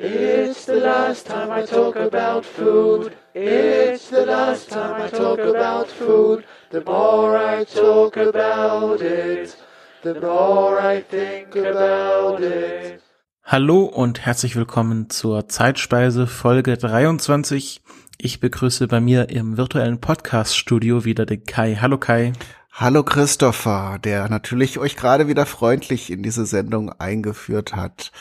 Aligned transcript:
It's 0.00 0.64
the 0.66 0.76
last 0.76 1.26
time 1.26 1.50
I 1.50 1.66
talk 1.66 1.96
about 1.96 2.44
food. 2.44 3.16
It's 3.34 4.10
the 4.10 4.24
last 4.24 4.70
time 4.70 5.02
I 5.02 5.08
talk 5.08 5.40
about 5.40 5.88
food. 5.88 6.44
The 6.70 6.84
more 6.84 7.36
I 7.36 7.64
talk 7.64 8.16
about 8.16 9.02
it, 9.02 9.56
the 10.04 10.14
more 10.20 10.78
I 10.80 11.02
think 11.02 11.56
about 11.56 12.40
it. 12.44 13.02
Hallo 13.42 13.86
und 13.86 14.24
herzlich 14.24 14.54
willkommen 14.54 15.10
zur 15.10 15.48
Zeitspeise 15.48 16.28
Folge 16.28 16.76
23. 16.76 17.82
Ich 18.18 18.38
begrüße 18.38 18.86
bei 18.86 19.00
mir 19.00 19.30
im 19.30 19.56
virtuellen 19.56 20.00
Podcast-Studio 20.00 21.04
wieder 21.04 21.26
den 21.26 21.42
Kai. 21.42 21.74
Hallo 21.74 21.98
Kai. 21.98 22.34
Hallo 22.80 23.02
Christopher, 23.02 23.98
der 24.04 24.28
natürlich 24.28 24.78
euch 24.78 24.94
gerade 24.94 25.26
wieder 25.26 25.46
freundlich 25.46 26.12
in 26.12 26.22
diese 26.22 26.46
Sendung 26.46 26.92
eingeführt 26.92 27.74
hat. 27.74 28.12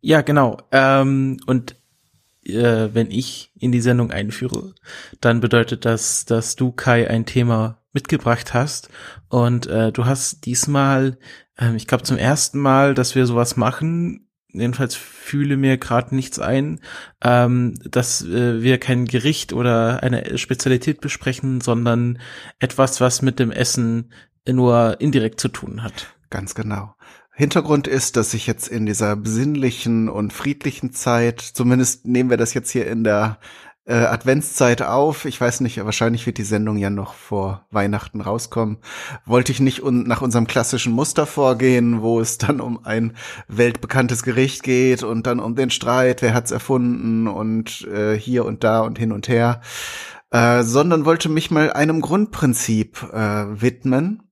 Ja, 0.00 0.22
genau. 0.22 0.58
Ähm, 0.72 1.38
und 1.46 1.76
äh, 2.44 2.88
wenn 2.92 3.10
ich 3.10 3.52
in 3.58 3.72
die 3.72 3.80
Sendung 3.80 4.10
einführe, 4.10 4.74
dann 5.20 5.40
bedeutet 5.40 5.84
das, 5.84 6.24
dass 6.24 6.56
du, 6.56 6.72
Kai, 6.72 7.08
ein 7.08 7.26
Thema 7.26 7.78
mitgebracht 7.92 8.54
hast. 8.54 8.88
Und 9.28 9.66
äh, 9.66 9.92
du 9.92 10.06
hast 10.06 10.46
diesmal, 10.46 11.18
äh, 11.58 11.74
ich 11.76 11.86
glaube 11.86 12.04
zum 12.04 12.16
ersten 12.16 12.58
Mal, 12.58 12.94
dass 12.94 13.14
wir 13.14 13.26
sowas 13.26 13.56
machen, 13.56 14.28
jedenfalls 14.52 14.94
fühle 14.94 15.56
mir 15.56 15.76
gerade 15.78 16.14
nichts 16.14 16.38
ein, 16.38 16.80
ähm, 17.22 17.74
dass 17.84 18.22
äh, 18.22 18.62
wir 18.62 18.78
kein 18.78 19.04
Gericht 19.04 19.52
oder 19.52 20.02
eine 20.02 20.38
Spezialität 20.38 21.00
besprechen, 21.00 21.60
sondern 21.60 22.18
etwas, 22.58 23.00
was 23.00 23.22
mit 23.22 23.38
dem 23.38 23.50
Essen 23.50 24.12
nur 24.48 25.00
indirekt 25.00 25.40
zu 25.40 25.48
tun 25.48 25.82
hat. 25.82 26.14
Ganz 26.30 26.54
genau. 26.54 26.94
Hintergrund 27.40 27.88
ist, 27.88 28.18
dass 28.18 28.34
ich 28.34 28.46
jetzt 28.46 28.68
in 28.68 28.84
dieser 28.84 29.16
besinnlichen 29.16 30.10
und 30.10 30.30
friedlichen 30.30 30.92
Zeit, 30.92 31.40
zumindest 31.40 32.06
nehmen 32.06 32.28
wir 32.28 32.36
das 32.36 32.52
jetzt 32.52 32.70
hier 32.70 32.86
in 32.86 33.02
der 33.02 33.38
äh, 33.86 33.94
Adventszeit 33.94 34.82
auf. 34.82 35.24
Ich 35.24 35.40
weiß 35.40 35.60
nicht, 35.62 35.82
wahrscheinlich 35.82 36.26
wird 36.26 36.36
die 36.36 36.42
Sendung 36.42 36.76
ja 36.76 36.90
noch 36.90 37.14
vor 37.14 37.64
Weihnachten 37.70 38.20
rauskommen. 38.20 38.76
Wollte 39.24 39.52
ich 39.52 39.60
nicht 39.60 39.82
un 39.82 40.02
nach 40.02 40.20
unserem 40.20 40.46
klassischen 40.46 40.92
Muster 40.92 41.24
vorgehen, 41.24 42.02
wo 42.02 42.20
es 42.20 42.36
dann 42.36 42.60
um 42.60 42.84
ein 42.84 43.14
weltbekanntes 43.48 44.22
Gericht 44.22 44.62
geht 44.62 45.02
und 45.02 45.26
dann 45.26 45.40
um 45.40 45.56
den 45.56 45.70
Streit, 45.70 46.20
wer 46.20 46.34
hat's 46.34 46.50
erfunden 46.50 47.26
und 47.26 47.88
äh, 47.88 48.18
hier 48.18 48.44
und 48.44 48.64
da 48.64 48.80
und 48.80 48.98
hin 48.98 49.12
und 49.12 49.28
her, 49.28 49.62
äh, 50.30 50.62
sondern 50.62 51.06
wollte 51.06 51.30
mich 51.30 51.50
mal 51.50 51.72
einem 51.72 52.02
Grundprinzip 52.02 53.02
äh, 53.14 53.62
widmen 53.62 54.24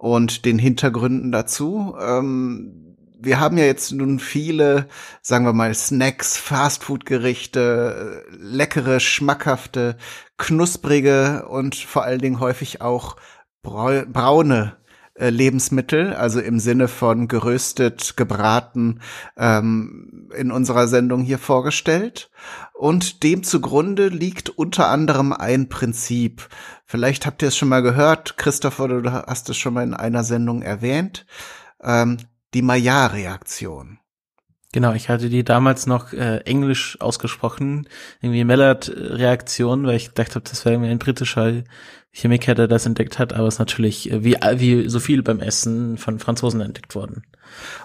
und 0.00 0.46
den 0.46 0.58
Hintergründen 0.58 1.30
dazu. 1.30 1.94
Ähm, 2.00 2.96
wir 3.20 3.38
haben 3.38 3.58
ja 3.58 3.66
jetzt 3.66 3.92
nun 3.92 4.18
viele, 4.18 4.88
sagen 5.20 5.44
wir 5.44 5.52
mal, 5.52 5.74
Snacks, 5.74 6.38
Fastfood-Gerichte, 6.38 8.24
leckere, 8.30 8.98
schmackhafte, 8.98 9.98
knusprige 10.38 11.46
und 11.50 11.74
vor 11.74 12.04
allen 12.04 12.20
Dingen 12.20 12.40
häufig 12.40 12.80
auch 12.80 13.16
braune 13.62 14.79
äh, 15.20 15.30
Lebensmittel, 15.30 16.14
also 16.14 16.40
im 16.40 16.58
Sinne 16.58 16.88
von 16.88 17.28
geröstet, 17.28 18.16
gebraten, 18.16 19.00
ähm, 19.36 20.30
in 20.34 20.50
unserer 20.50 20.88
Sendung 20.88 21.22
hier 21.22 21.38
vorgestellt. 21.38 22.30
Und 22.72 23.22
dem 23.22 23.42
zugrunde 23.42 24.08
liegt 24.08 24.48
unter 24.48 24.88
anderem 24.88 25.32
ein 25.32 25.68
Prinzip. 25.68 26.48
Vielleicht 26.86 27.26
habt 27.26 27.42
ihr 27.42 27.48
es 27.48 27.56
schon 27.56 27.68
mal 27.68 27.82
gehört, 27.82 28.38
Christopher, 28.38 28.88
du 28.88 29.12
hast 29.12 29.50
es 29.50 29.58
schon 29.58 29.74
mal 29.74 29.84
in 29.84 29.94
einer 29.94 30.24
Sendung 30.24 30.62
erwähnt. 30.62 31.26
Ähm, 31.82 32.16
die 32.54 32.62
Maillard-Reaktion. 32.62 33.98
Genau, 34.72 34.92
ich 34.92 35.08
hatte 35.08 35.28
die 35.28 35.42
damals 35.42 35.86
noch 35.86 36.12
äh, 36.12 36.38
englisch 36.44 37.00
ausgesprochen, 37.00 37.88
irgendwie 38.20 38.44
Maillard-Reaktion, 38.44 39.84
weil 39.84 39.96
ich 39.96 40.08
gedacht 40.08 40.36
habe, 40.36 40.48
das 40.48 40.64
wäre 40.64 40.74
irgendwie 40.74 40.92
ein 40.92 41.00
britischer 41.00 41.64
Chemiker, 42.12 42.54
der 42.54 42.66
das 42.66 42.86
entdeckt 42.86 43.18
hat, 43.18 43.32
aber 43.32 43.46
es 43.46 43.54
ist 43.54 43.58
natürlich 43.60 44.10
äh, 44.10 44.24
wie, 44.24 44.36
wie 44.56 44.88
so 44.88 44.98
viel 45.00 45.22
beim 45.22 45.40
Essen 45.40 45.96
von 45.96 46.18
Franzosen 46.18 46.60
entdeckt 46.60 46.94
worden. 46.94 47.22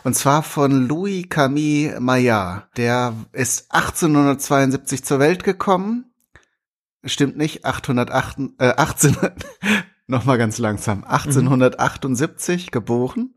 Und 0.03 0.16
zwar 0.16 0.44
von 0.44 0.88
Louis 0.88 1.25
Camille 1.30 2.00
Maillard. 2.00 2.66
Der 2.78 3.14
ist 3.34 3.72
1872 3.72 5.03
zur 5.03 5.19
Welt 5.19 5.44
gekommen. 5.44 6.12
Stimmt 7.03 7.38
nicht, 7.38 7.66
808, 7.66 8.38
äh, 8.58 8.74
18, 8.75 9.16
nochmal 10.08 10.40
ganz 10.40 10.58
langsam, 10.58 11.03
1878 11.03 12.68
mhm. 12.68 12.72
geboren 12.72 13.35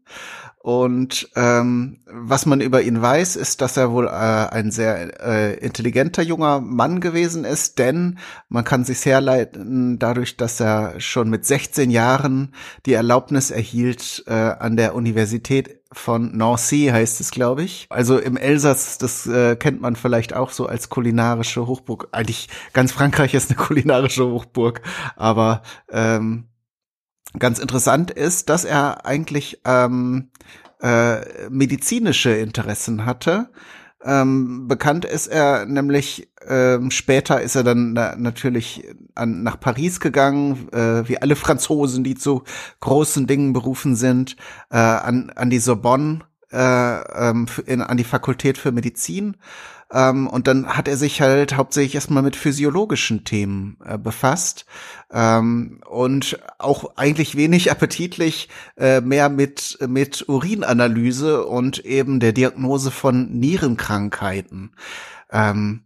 und 0.69 1.31
ähm, 1.35 2.01
was 2.05 2.45
man 2.45 2.61
über 2.61 2.83
ihn 2.83 3.01
weiß, 3.01 3.37
ist, 3.37 3.63
dass 3.63 3.79
er 3.79 3.91
wohl 3.91 4.07
äh, 4.07 4.11
ein 4.11 4.71
sehr 4.71 5.19
äh, 5.19 5.55
intelligenter 5.55 6.21
junger 6.21 6.61
Mann 6.61 7.01
gewesen 7.01 7.47
ist, 7.47 7.79
denn 7.79 8.19
man 8.51 8.65
kann 8.65 8.85
sich 8.85 9.03
herleiten 9.07 9.99
dadurch, 9.99 10.37
dass 10.37 10.61
er 10.61 11.01
schon 11.01 11.31
mit 11.31 11.47
16 11.47 11.91
Jahren 11.91 12.53
die 12.85 12.93
Erlaubnis 12.93 13.51
erhielt, 13.51 14.25
äh, 14.27 14.35
an 14.35 14.77
der 14.77 14.95
Universität 14.95 15.81
von 15.91 16.37
Nancy 16.37 16.91
heißt 16.93 17.23
es, 17.23 17.31
glaube 17.31 17.63
ich. 17.63 17.87
Also 17.89 18.19
im 18.19 18.37
Elsass, 18.37 18.99
das 18.99 19.27
äh, 19.27 19.57
kennt 19.57 19.81
man 19.81 19.97
vielleicht 19.97 20.35
auch 20.35 20.51
so 20.51 20.67
als 20.67 20.91
kulinarische 20.91 21.67
Hochburg. 21.67 22.09
Eigentlich 22.13 22.51
ganz 22.75 22.93
Frankreich 22.93 23.33
ist 23.33 23.51
eine 23.51 23.57
kulinarische 23.67 24.27
Hochburg, 24.27 24.83
aber 25.17 25.63
ähm, 25.91 26.48
ganz 27.39 27.59
interessant 27.59 28.11
ist, 28.11 28.49
dass 28.49 28.65
er 28.65 29.05
eigentlich 29.05 29.61
ähm, 29.65 30.31
äh, 30.81 31.49
medizinische 31.51 32.31
Interessen 32.31 33.05
hatte. 33.05 33.51
Ähm, 34.05 34.69
bekannt 34.69 35.05
ist 35.05 35.27
er 35.27 35.67
nämlich, 35.67 36.31
ähm, 36.47 36.93
später 36.93 37.43
ist 37.43 37.57
er 37.57 37.65
dann 37.65 37.95
na 37.95 38.15
natürlich 38.17 38.85
an, 39.17 39.43
nach 39.43 39.59
Paris 39.59 39.99
gegangen, 39.99 40.69
äh, 40.73 41.09
wie 41.09 41.19
alle 41.19 41.35
Franzosen, 41.35 42.05
die 42.05 42.15
zu 42.15 42.45
großen 42.81 43.27
Dingen 43.27 43.53
berufen 43.53 43.97
sind, 43.97 44.37
äh, 44.71 44.77
an, 44.77 45.31
an 45.35 45.51
die 45.51 45.59
Sorbonne, 45.59 46.21
äh, 46.53 46.59
ähm, 46.59 47.47
in, 47.67 47.83
an 47.83 47.97
die 47.97 48.05
Fakultät 48.05 48.57
für 48.57 48.71
Medizin 48.71 49.37
ähm, 49.93 50.27
und 50.27 50.47
dann 50.47 50.77
hat 50.77 50.89
er 50.89 50.97
sich 50.97 51.21
halt 51.21 51.57
hauptsächlich 51.57 51.95
erstmal 51.95 52.23
mit 52.23 52.37
physiologischen 52.37 53.25
Themen 53.25 53.79
äh, 53.85 53.97
befasst 53.97 54.67
ähm, 55.11 55.81
und 55.89 56.39
auch 56.59 56.97
eigentlich 56.97 57.37
wenig 57.37 57.71
appetitlich 57.71 58.49
äh, 58.77 59.01
mehr 59.01 59.29
mit, 59.29 59.79
mit 59.87 60.29
Urinanalyse 60.29 61.47
und 61.47 61.79
eben 61.85 62.21
der 62.21 62.33
Diagnose 62.33 62.91
von 62.91 63.31
Nierenkrankheiten. 63.39 64.73
Ähm, 65.31 65.83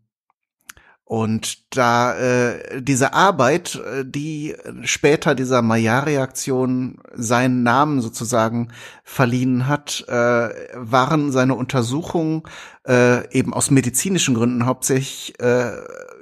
und 1.13 1.77
da 1.77 2.15
äh, 2.15 2.81
diese 2.81 3.13
Arbeit, 3.13 3.75
äh, 3.75 4.03
die 4.03 4.57
später 4.83 5.35
dieser 5.35 5.61
Maillard-Reaktion 5.61 7.01
seinen 7.13 7.63
Namen 7.63 8.01
sozusagen 8.01 8.69
verliehen 9.05 9.69
hat, 9.69 10.07
äh, 10.09 10.49
waren 10.75 11.31
seine 11.31 11.55
Untersuchungen 11.55 12.45
äh, 12.89 13.31
eben 13.31 13.53
aus 13.53 13.71
medizinischen 13.71 14.35
Gründen 14.35 14.65
hauptsächlich 14.65 15.39
äh, 15.39 15.73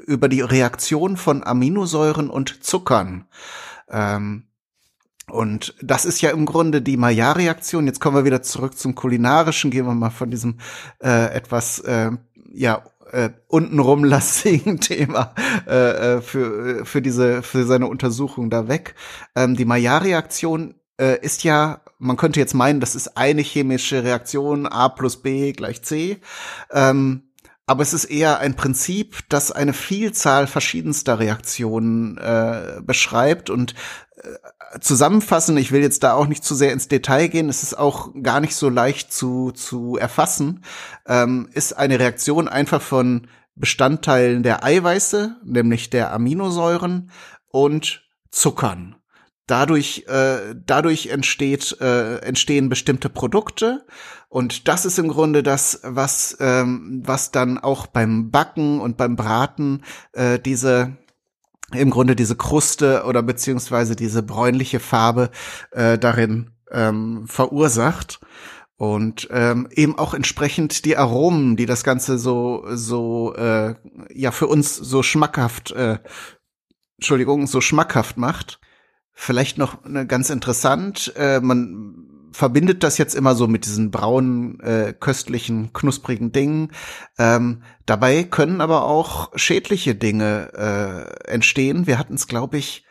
über 0.07 0.29
die 0.29 0.41
Reaktion 0.41 1.17
von 1.17 1.45
Aminosäuren 1.45 2.29
und 2.29 2.65
Zuckern. 2.65 3.27
Ähm, 3.89 4.49
und 5.31 5.77
das 5.81 6.05
ist 6.05 6.21
ja 6.21 6.31
im 6.31 6.47
Grunde 6.47 6.83
die 6.83 6.97
Maillard-Reaktion. 6.97 7.87
Jetzt 7.87 8.01
kommen 8.01 8.17
wir 8.17 8.25
wieder 8.25 8.43
zurück 8.43 8.77
zum 8.77 8.97
kulinarischen. 8.97 9.71
Gehen 9.71 9.87
wir 9.87 9.95
mal 9.95 10.11
von 10.11 10.33
diesem 10.33 10.59
äh, 11.01 11.33
etwas 11.33 11.79
äh, 11.79 12.11
ja 12.53 12.83
äh, 13.13 13.31
untenrum 13.49 14.05
lastigen 14.05 14.81
Thema 14.81 15.35
äh, 15.67 16.17
äh, 16.17 16.21
für, 16.21 16.85
für 16.85 17.03
diese, 17.03 17.43
für 17.43 17.65
seine 17.65 17.87
Untersuchung 17.87 18.51
da 18.51 18.69
weg. 18.69 18.95
Ähm, 19.35 19.57
die 19.57 19.65
Maillard-Reaktion 19.65 20.75
äh, 21.01 21.19
ist 21.21 21.45
ja, 21.45 21.81
man 21.99 22.17
könnte 22.17 22.41
jetzt 22.41 22.55
meinen, 22.55 22.81
das 22.81 22.95
ist 22.95 23.17
eine 23.17 23.43
chemische 23.43 24.05
Reaktion, 24.05 24.67
A 24.67 24.89
plus 24.89 25.23
B 25.23 25.53
gleich 25.53 25.83
C. 25.83 26.19
Ähm, 26.71 27.31
aber 27.67 27.83
es 27.83 27.93
ist 27.93 28.07
eher 28.07 28.41
ein 28.41 28.57
Prinzip, 28.57 29.21
das 29.29 29.53
eine 29.53 29.73
Vielzahl 29.73 30.49
verschiedenster 30.49 31.21
Reaktionen 31.21 32.19
äh, 32.19 32.81
beschreibt 32.83 33.49
und 33.49 33.75
äh, 34.17 34.29
zusammenfassen. 34.81 35.57
Ich 35.57 35.73
will 35.73 35.83
jetzt 35.83 36.03
da 36.03 36.15
auch 36.15 36.27
nicht 36.27 36.45
zu 36.45 36.55
sehr 36.55 36.73
ins 36.73 36.89
Detail 36.89 37.29
gehen. 37.29 37.49
Es 37.49 37.63
ist 37.63 37.79
auch 37.79 38.11
gar 38.23 38.41
nicht 38.41 38.55
so 38.55 38.69
leicht 38.69 39.13
zu 39.13 39.51
zu 39.53 39.97
erfassen. 39.97 40.65
Ähm, 41.07 41.49
ist 41.53 41.73
eine 41.73 41.99
Reaktion 41.99 42.49
einfach 42.49 42.83
von 42.83 43.27
Bestandteilen 43.57 44.43
der 44.43 44.65
Eiweiße, 44.65 45.37
nämlich 45.45 45.91
der 45.91 46.13
Aminosäuren 46.13 47.11
und 47.49 48.03
Zuckern. 48.31 48.97
Dadurch, 49.47 50.05
äh, 50.07 50.55
dadurch 50.65 51.09
entsteht, 51.09 51.77
äh, 51.81 52.19
entstehen 52.19 52.69
bestimmte 52.69 53.09
Produkte 53.09 53.85
und 54.29 54.69
das 54.69 54.85
ist 54.85 54.99
im 55.01 55.09
Grunde 55.09 55.43
das, 55.43 55.81
was, 55.83 56.37
ähm, 56.39 57.03
was 57.05 57.33
dann 57.33 57.59
auch 57.59 57.89
beim 57.89 58.31
Backen 58.31 58.81
und 58.81 58.97
beim 58.97 59.17
Braten 59.17 59.83
äh, 60.13 60.39
diese 60.39 60.97
im 61.75 61.91
Grunde 61.91 62.17
diese 62.17 62.37
Kruste 62.37 63.05
oder 63.05 63.23
beziehungsweise 63.23 63.97
diese 63.97 64.23
bräunliche 64.23 64.81
Farbe 64.81 65.31
äh, 65.73 65.99
darin 65.99 66.51
ähm, 66.71 67.27
verursacht. 67.27 68.21
und 68.77 69.29
ähm, 69.31 69.69
eben 69.73 69.99
auch 69.99 70.15
entsprechend 70.15 70.87
die 70.87 70.97
Aromen, 70.97 71.57
die 71.57 71.67
das 71.67 71.85
Ganze 71.85 72.19
so 72.19 72.65
so 72.71 73.35
äh, 73.35 73.75
ja 74.15 74.31
für 74.31 74.47
uns 74.47 74.75
so 74.75 75.03
schmackhaft, 75.03 75.73
äh, 75.73 75.99
Entschuldigung, 76.97 77.47
so 77.47 77.61
schmackhaft 77.61 78.17
macht. 78.17 78.59
Vielleicht 79.13 79.59
noch 79.59 79.85
eine 79.85 80.07
ganz 80.07 80.31
interessant, 80.31 81.13
äh, 81.17 81.41
man 81.41 82.11
verbindet 82.33 82.83
das 82.83 82.99
jetzt 82.99 83.15
immer 83.15 83.35
so 83.35 83.47
mit 83.47 83.67
diesen 83.67 83.91
braunen, 83.91 84.61
äh, 84.61 84.95
köstlichen, 84.99 85.73
knusprigen 85.73 86.33
Dingen. 86.33 86.73
Ähm, 87.19 87.63
dabei 87.87 88.25
können 88.25 88.61
aber 88.61 88.85
auch 88.85 89.31
schädliche 89.35 89.95
Dinge 89.95 90.53
äh, 91.27 91.31
entstehen. 91.31 91.87
Wir 91.87 91.99
hatten 91.99 92.15
es, 92.15 92.27
glaube 92.27 92.59
ich, 92.59 92.85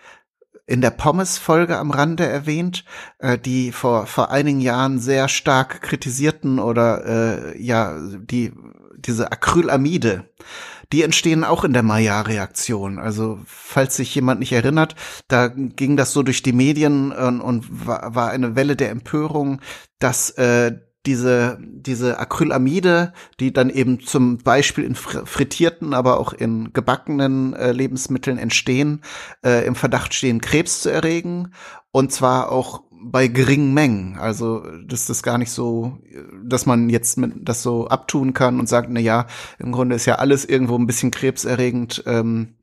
in 0.66 0.82
der 0.82 0.92
Pommes-Folge 0.92 1.78
am 1.78 1.90
Rande 1.90 2.28
erwähnt, 2.28 2.86
äh, 3.18 3.38
die 3.38 3.72
vor, 3.72 4.06
vor 4.06 4.30
einigen 4.30 4.62
Jahren 4.62 5.00
sehr 5.00 5.28
stark 5.28 5.82
kritisierten 5.82 6.60
oder 6.60 7.54
äh, 7.54 7.62
ja, 7.62 7.98
die 8.00 8.54
diese 9.06 9.32
Acrylamide, 9.32 10.26
die 10.92 11.04
entstehen 11.04 11.44
auch 11.44 11.64
in 11.64 11.74
der 11.74 11.84
Maillard-Reaktion. 11.84 13.00
Also 13.00 13.40
falls 13.46 13.96
sich 13.96 14.14
jemand 14.16 14.40
nicht 14.40 14.52
erinnert, 14.52 14.96
da 15.28 15.48
ging 15.48 15.98
das 15.98 16.14
so 16.14 16.24
durch 16.24 16.42
die 16.42 16.54
Medien 16.54 17.12
äh, 17.12 17.26
und 17.26 17.88
war, 17.88 18.16
war 18.16 18.32
eine 18.32 18.56
Welle 18.56 18.76
der 18.76 18.90
Empörung, 18.90 19.62
dass 20.00 20.32
äh, 20.32 20.80
diese, 21.06 21.58
diese 21.62 22.20
Acrylamide, 22.20 23.14
die 23.40 23.54
dann 23.54 23.70
eben 23.70 24.02
zum 24.02 24.38
Beispiel 24.40 24.84
in 24.84 24.96
frittierten, 24.96 25.94
aber 25.94 26.20
auch 26.20 26.34
in 26.34 26.74
gebackenen 26.74 27.54
äh, 27.54 27.72
Lebensmitteln 27.72 28.38
entstehen, 28.38 29.02
äh, 29.44 29.66
im 29.66 29.76
Verdacht 29.76 30.14
stehen, 30.14 30.42
Krebs 30.42 30.82
zu 30.82 30.90
erregen. 30.92 31.54
Und 31.92 32.12
zwar 32.12 32.52
auch 32.52 32.84
bei 33.02 33.28
geringen 33.28 33.74
Mengen. 33.74 34.18
Also 34.18 34.64
das 34.86 35.10
ist 35.10 35.24
gar 35.24 35.38
nicht 35.38 35.52
so, 35.52 36.00
dass 36.44 36.66
man 36.66 36.90
jetzt 36.90 37.18
mit, 37.18 37.48
das 37.48 37.64
so 37.64 37.88
abtun 37.88 38.34
kann 38.34 38.60
und 38.60 38.68
sagt, 38.68 38.90
na 38.90 39.00
ja, 39.00 39.28
im 39.58 39.72
Grunde 39.72 39.96
ist 39.96 40.06
ja 40.06 40.16
alles 40.16 40.46
irgendwo 40.46 40.76
ein 40.78 40.88
bisschen 40.88 41.12
krebserregend. 41.12 42.04
Ähm, 42.06 42.56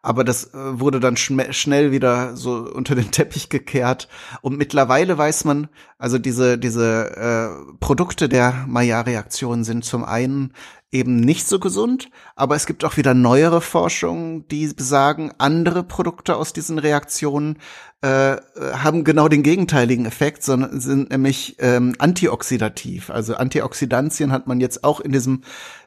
aber 0.00 0.24
das 0.24 0.54
äh, 0.54 0.80
wurde 0.80 1.00
dann 1.00 1.16
schnell 1.16 1.92
wieder 1.92 2.36
so 2.36 2.70
unter 2.72 2.94
den 2.94 3.10
Teppich 3.10 3.48
gekehrt. 3.48 4.08
Und 4.42 4.56
mittlerweile 4.56 5.18
weiß 5.18 5.44
man, 5.44 5.68
also 5.98 6.18
diese, 6.18 6.58
diese 6.58 7.16
äh, 7.16 7.74
Produkte 7.80 8.28
der 8.28 8.64
Maillard-Reaktion 8.68 9.64
sind 9.64 9.84
zum 9.84 10.04
einen 10.04 10.52
eben 10.90 11.20
nicht 11.20 11.46
so 11.46 11.58
gesund, 11.58 12.08
aber 12.34 12.56
es 12.56 12.66
gibt 12.66 12.84
auch 12.84 12.96
wieder 12.96 13.12
neuere 13.12 13.60
Forschungen, 13.60 14.48
die 14.48 14.68
besagen, 14.68 15.32
andere 15.38 15.82
Produkte 15.82 16.36
aus 16.36 16.52
diesen 16.52 16.78
Reaktionen 16.78 17.58
äh, 18.00 18.36
haben 18.56 19.04
genau 19.04 19.28
den 19.28 19.42
gegenteiligen 19.42 20.06
Effekt, 20.06 20.42
sondern 20.44 20.80
sind 20.80 21.10
nämlich 21.10 21.56
ähm, 21.58 21.94
antioxidativ. 21.98 23.10
Also 23.10 23.34
Antioxidantien 23.34 24.32
hat 24.32 24.46
man 24.46 24.60
jetzt 24.60 24.84
auch 24.84 25.00
in 25.00 25.12
diesem 25.12 25.42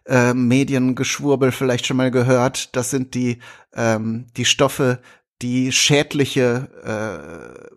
äh, 0.05 0.33
Mediengeschwurbel 0.33 1.51
vielleicht 1.51 1.87
schon 1.87 1.97
mal 1.97 2.11
gehört. 2.11 2.75
Das 2.75 2.89
sind 2.89 3.15
die 3.15 3.39
ähm, 3.73 4.27
die 4.35 4.45
Stoffe, 4.45 4.99
die 5.41 5.71
schädliche 5.71 6.69
äh, 6.83 7.71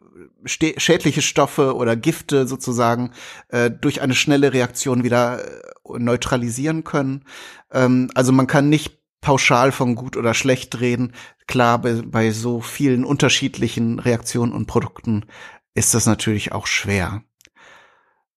schädliche 0.46 1.22
Stoffe 1.22 1.74
oder 1.74 1.96
Gifte 1.96 2.46
sozusagen 2.46 3.12
äh, 3.48 3.70
durch 3.70 4.02
eine 4.02 4.14
schnelle 4.14 4.52
Reaktion 4.52 5.02
wieder 5.02 5.42
äh, 5.42 5.98
neutralisieren 5.98 6.84
können. 6.84 7.24
Ähm, 7.72 8.10
also 8.14 8.32
man 8.32 8.46
kann 8.46 8.68
nicht 8.68 8.98
pauschal 9.20 9.72
von 9.72 9.94
gut 9.94 10.16
oder 10.16 10.34
schlecht 10.34 10.80
reden. 10.80 11.12
Klar, 11.46 11.80
bei, 11.80 12.02
bei 12.04 12.30
so 12.30 12.60
vielen 12.60 13.04
unterschiedlichen 13.04 13.98
Reaktionen 13.98 14.52
und 14.52 14.66
Produkten 14.66 15.24
ist 15.74 15.94
das 15.94 16.06
natürlich 16.06 16.52
auch 16.52 16.66
schwer. 16.66 17.22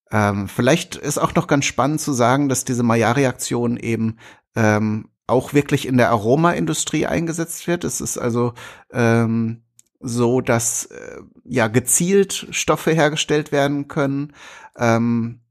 Ähm, 0.10 0.48
vielleicht 0.48 0.96
ist 0.96 1.18
auch 1.18 1.36
noch 1.36 1.48
ganz 1.48 1.66
spannend 1.66 2.00
zu 2.00 2.14
sagen, 2.14 2.48
dass 2.48 2.64
diese 2.64 2.84
Maillard-Reaktion 2.84 3.76
eben 3.76 4.18
ähm, 4.56 5.10
auch 5.28 5.54
wirklich 5.54 5.86
in 5.88 5.98
der 5.98 6.10
Aromaindustrie 6.10 7.06
eingesetzt 7.06 7.68
wird. 7.68 7.84
Es 7.84 8.02
ist 8.02 8.18
also 8.18 8.54
ähm, 8.92 9.64
so, 10.00 10.42
dass 10.42 10.86
äh, 10.86 11.22
ja 11.44 11.68
gezielt 11.68 12.48
Stoffe 12.52 12.92
hergestellt 12.92 13.52
werden 13.52 13.88
können. 13.88 14.34
Ähm, 14.78 15.42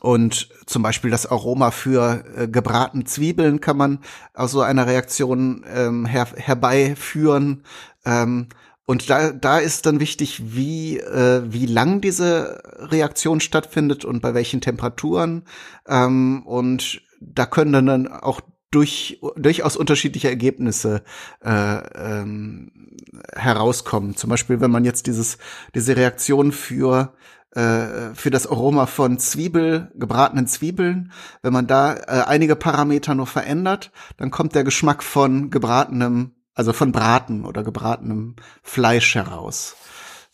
und 0.00 0.48
zum 0.66 0.82
Beispiel 0.82 1.10
das 1.10 1.26
Aroma 1.26 1.70
für 1.70 2.24
äh, 2.36 2.48
gebratene 2.48 3.04
Zwiebeln 3.04 3.60
kann 3.60 3.76
man 3.76 3.98
aus 4.34 4.52
so 4.52 4.60
einer 4.60 4.86
Reaktion 4.86 5.64
ähm, 5.74 6.06
her 6.06 6.28
herbeiführen. 6.36 7.64
Ähm, 8.04 8.48
und 8.84 9.10
da, 9.10 9.32
da 9.32 9.58
ist 9.58 9.86
dann 9.86 10.00
wichtig, 10.00 10.54
wie, 10.54 10.98
äh, 10.98 11.42
wie 11.46 11.66
lang 11.66 12.00
diese 12.00 12.62
Reaktion 12.78 13.40
stattfindet 13.40 14.04
und 14.04 14.22
bei 14.22 14.34
welchen 14.34 14.60
Temperaturen. 14.60 15.44
Ähm, 15.86 16.42
und 16.46 17.02
da 17.20 17.44
können 17.46 17.86
dann 17.86 18.06
auch 18.06 18.40
durch, 18.70 19.20
durchaus 19.36 19.76
unterschiedliche 19.76 20.28
Ergebnisse 20.28 21.02
äh, 21.42 21.50
ähm, 21.50 22.70
herauskommen. 23.34 24.16
Zum 24.16 24.30
Beispiel, 24.30 24.60
wenn 24.60 24.70
man 24.70 24.84
jetzt 24.84 25.06
dieses, 25.06 25.38
diese 25.74 25.96
Reaktion 25.96 26.52
für 26.52 27.14
äh, 27.52 28.14
für 28.14 28.30
das 28.30 28.46
Aroma 28.46 28.84
von 28.86 29.18
Zwiebel, 29.18 29.90
gebratenen 29.94 30.46
Zwiebeln. 30.46 31.12
Wenn 31.40 31.54
man 31.54 31.66
da 31.66 31.94
äh, 31.94 32.24
einige 32.26 32.56
Parameter 32.56 33.14
nur 33.14 33.26
verändert, 33.26 33.90
dann 34.18 34.30
kommt 34.30 34.54
der 34.54 34.64
Geschmack 34.64 35.02
von 35.02 35.48
gebratenem, 35.50 36.32
also 36.54 36.74
von 36.74 36.92
Braten 36.92 37.46
oder 37.46 37.62
gebratenem 37.64 38.36
Fleisch 38.62 39.14
heraus. 39.14 39.76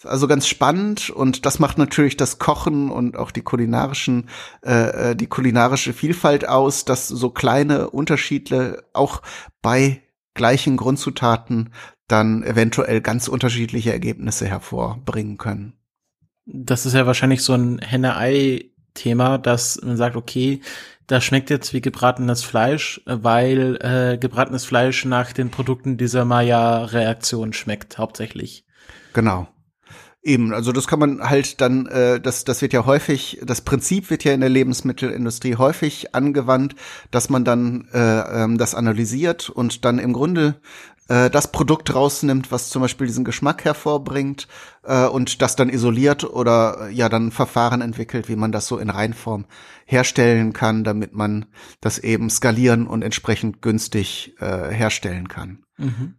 Also 0.07 0.29
ganz 0.29 0.47
spannend 0.47 1.11
und 1.11 1.47
das 1.47 1.59
macht 1.59 1.79
natürlich 1.79 2.17
das 2.17 2.39
Kochen 2.39 2.91
und 2.91 3.17
auch 3.17 3.31
die 3.31 3.43
kulinarischen, 3.43 4.29
äh, 4.65 5.11
äh, 5.11 5.17
die 5.17 5.27
kulinarische 5.27 5.93
Vielfalt 5.93 6.49
aus, 6.49 6.85
dass 6.85 7.09
so 7.09 7.31
kleine 7.31 7.91
Unterschiede 7.91 8.85
auch 8.93 9.23
bei 9.63 10.03
gleichen 10.35 10.77
Grundzutaten 10.77 11.73
dann 12.09 12.43
eventuell 12.43 13.01
ganz 13.01 13.29
unterschiedliche 13.29 13.93
Ergebnisse 13.93 14.47
hervorbringen 14.47 15.39
können 15.39 15.75
das 16.47 16.87
ist 16.87 16.95
ja 16.95 17.07
wahrscheinlich 17.07 17.43
so 17.43 17.55
ein 17.55 17.79
Henne-Ei-Thema, 17.79 19.39
dass 19.39 19.81
man 19.83 19.97
sagt, 19.97 20.17
okay, 20.17 20.61
das 21.07 21.25
schmeckt 21.25 21.51
jetzt 21.51 21.75
wie 21.75 21.81
gebratenes 21.81 22.43
Fleisch, 22.43 23.01
weil 23.05 23.77
äh, 23.81 24.19
gebratenes 24.19 24.65
Fleisch 24.65 25.05
nach 25.05 25.33
den 25.33 25.51
Produkten 25.51 25.97
dieser 25.97 26.25
Maya-Reaktion 26.25 27.53
schmeckt, 27.53 27.99
hauptsächlich. 27.99 28.65
Genau. 29.13 29.49
Eben, 30.27 30.55
also 30.55 30.73
das 30.73 30.87
kann 30.87 30.99
man 30.99 31.29
halt 31.29 31.61
dann, 31.61 31.85
äh, 31.85 32.19
das, 32.19 32.45
das 32.45 32.63
wird 32.63 32.73
ja 32.73 32.87
häufig, 32.87 33.41
das 33.45 33.61
Prinzip 33.61 34.09
wird 34.09 34.25
ja 34.25 34.33
in 34.33 34.41
der 34.41 34.49
Lebensmittelindustrie 34.49 35.57
häufig 35.57 36.15
angewandt, 36.15 36.75
dass 37.11 37.29
man 37.29 37.45
dann 37.45 37.89
äh, 37.93 37.99
ähm, 38.43 38.57
das 38.57 38.75
analysiert 38.75 39.51
und 39.51 39.85
dann 39.85 39.99
im 39.99 40.15
Grunde 40.15 40.57
äh, 41.09 41.29
das 41.29 41.53
Produkt 41.53 41.95
rausnimmt, 41.95 42.51
was 42.51 42.71
zum 42.71 42.81
Beispiel 42.81 43.07
diesen 43.07 43.27
Geschmack 43.27 43.67
hervorbringt 43.67 44.49
äh, 44.85 45.05
und 45.05 45.43
das 45.43 45.57
dann 45.57 45.69
isoliert 45.69 46.25
oder 46.25 46.89
äh, 46.89 46.93
ja 46.93 47.11
dann 47.11 47.31
Verfahren 47.31 47.83
entwickelt, 47.83 48.31
wie 48.31 48.37
man 48.37 48.51
das 48.51 48.67
so 48.67 48.79
in 48.79 48.89
Reinform 48.89 49.45
herstellen 49.85 50.55
kann, 50.55 50.85
damit 50.85 51.15
man 51.15 51.45
das 51.83 51.99
eben 51.99 52.31
skalieren 52.31 52.87
und 52.87 53.03
entsprechend 53.03 53.61
günstig 53.61 54.35
äh, 54.41 54.71
herstellen 54.71 55.29
kann. 55.29 55.59
Mhm. 55.77 56.15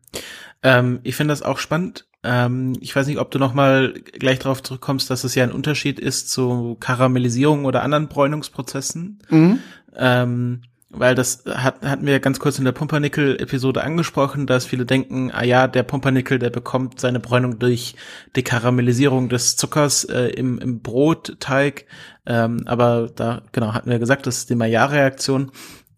Ähm, 0.62 1.00
ich 1.02 1.16
finde 1.16 1.32
das 1.32 1.42
auch 1.42 1.58
spannend. 1.58 2.08
Ähm, 2.26 2.74
ich 2.82 2.96
weiß 2.96 3.08
nicht, 3.08 3.20
ob 3.20 3.32
du 3.32 3.40
noch 3.40 3.54
mal 3.54 3.94
gleich 3.94 4.40
darauf 4.40 4.64
zurückkommst, 4.64 5.10
dass 5.10 5.24
es 5.24 5.36
ja 5.36 5.44
ein 5.44 5.52
Unterschied 5.52 6.00
ist 6.00 6.32
zu 6.32 6.76
Karamellisierung 6.80 7.66
oder 7.66 7.84
anderen 7.84 8.08
Bräunungsprozessen. 8.08 9.20
Mhm. 9.30 9.60
Ähm, 9.96 10.62
weil 10.98 11.14
das 11.14 11.44
hat, 11.46 11.86
hatten 11.86 12.06
wir 12.06 12.20
ganz 12.20 12.40
kurz 12.40 12.58
in 12.58 12.66
der 12.66 12.72
Pumpernickel-Episode 12.72 13.84
angesprochen, 13.84 14.48
dass 14.48 14.66
viele 14.66 14.86
denken, 14.86 15.30
ah 15.32 15.44
ja, 15.44 15.68
der 15.68 15.84
Pumpernickel, 15.84 16.40
der 16.40 16.50
bekommt 16.50 17.00
seine 17.00 17.20
Bräunung 17.20 17.60
durch 17.60 17.96
die 18.36 18.44
Karamellisierung 18.44 19.30
des 19.30 19.58
Zuckers 19.58 20.06
äh, 20.06 20.28
im, 20.28 20.58
im 20.60 20.82
Brotteig. 20.82 21.86
Ähm, 22.26 22.64
aber 22.66 23.10
da, 23.14 23.42
genau, 23.52 23.74
hatten 23.74 23.90
wir 23.90 24.00
gesagt, 24.00 24.26
das 24.26 24.38
ist 24.38 24.50
die 24.50 24.56
Maillard-Reaktion. 24.56 25.52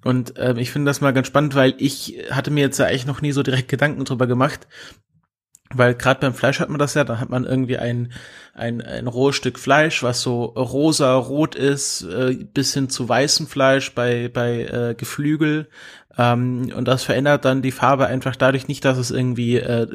Und 0.04 0.34
ähm, 0.38 0.58
ich 0.58 0.72
finde 0.72 0.90
das 0.90 1.02
mal 1.02 1.14
ganz 1.14 1.28
spannend, 1.28 1.54
weil 1.56 1.76
ich 1.78 2.18
hatte 2.32 2.50
mir 2.52 2.62
jetzt 2.62 2.80
ja 2.80 2.86
eigentlich 2.86 3.06
noch 3.06 3.22
nie 3.22 3.32
so 3.32 3.44
direkt 3.44 3.68
Gedanken 3.68 4.06
drüber 4.06 4.26
gemacht, 4.26 4.68
weil 5.74 5.96
gerade 5.96 6.22
beim 6.22 6.34
Fleisch 6.34 6.60
hat 6.60 6.70
man 6.70 6.80
das 6.80 6.94
ja, 6.94 7.04
da 7.04 7.20
hat 7.20 7.30
man 7.30 7.46
irgendwie 7.46 7.78
ein, 7.78 8.12
ein, 8.54 8.82
ein 8.82 9.08
rohes 9.08 9.36
Stück 9.36 9.60
Fleisch, 9.60 10.04
was 10.04 10.22
so 10.22 10.46
rosa, 10.46 11.16
rot 11.16 11.56
ist, 11.56 12.04
äh, 12.04 12.36
bis 12.54 12.74
hin 12.74 12.90
zu 12.90 13.08
weißem 13.08 13.48
Fleisch 13.48 13.94
bei, 13.94 14.30
bei 14.30 14.64
äh, 14.64 14.96
Geflügel. 14.96 15.68
Ähm, 16.18 16.72
und 16.76 16.88
das 16.88 17.04
verändert 17.04 17.46
dann 17.46 17.62
die 17.62 17.72
Farbe 17.72 18.08
einfach 18.08 18.36
dadurch 18.36 18.68
nicht, 18.68 18.86
dass 18.86 18.98
es 18.98 19.12
irgendwie 19.12 19.58
äh, 19.58 19.88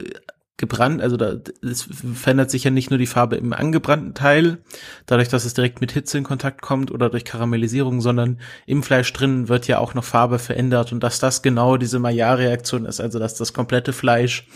gebrannt, 0.63 1.03
also 1.03 1.17
da, 1.17 1.39
es 1.63 1.89
verändert 2.15 2.51
sich 2.51 2.63
ja 2.63 2.71
nicht 2.71 2.91
nur 2.91 2.99
die 2.99 3.09
Farbe 3.09 3.35
im 3.35 3.53
angebrannten 3.53 4.15
Teil, 4.15 4.59
dadurch, 5.07 5.29
dass 5.29 5.45
es 5.45 5.55
direkt 5.55 5.81
mit 5.81 5.91
Hitze 5.91 6.19
in 6.19 6.25
Kontakt 6.25 6.63
kommt 6.63 6.93
oder 6.93 7.11
durch 7.11 7.25
Karamellisierung, 7.25 8.01
sondern 8.01 8.39
im 8.65 8.85
Fleisch 8.85 9.13
drin 9.13 9.49
wird 9.49 9.67
ja 9.67 9.79
auch 9.79 9.95
noch 9.95 10.05
Farbe 10.05 10.39
verändert 10.39 10.93
und 10.93 11.03
dass 11.03 11.19
das 11.19 11.43
genau 11.43 11.79
diese 11.79 11.99
Maillard-Reaktion 11.99 12.85
ist, 12.85 13.01
also 13.01 13.19
dass 13.19 13.35
das 13.35 13.53
komplette 13.53 13.93
Fleisch 13.93 14.47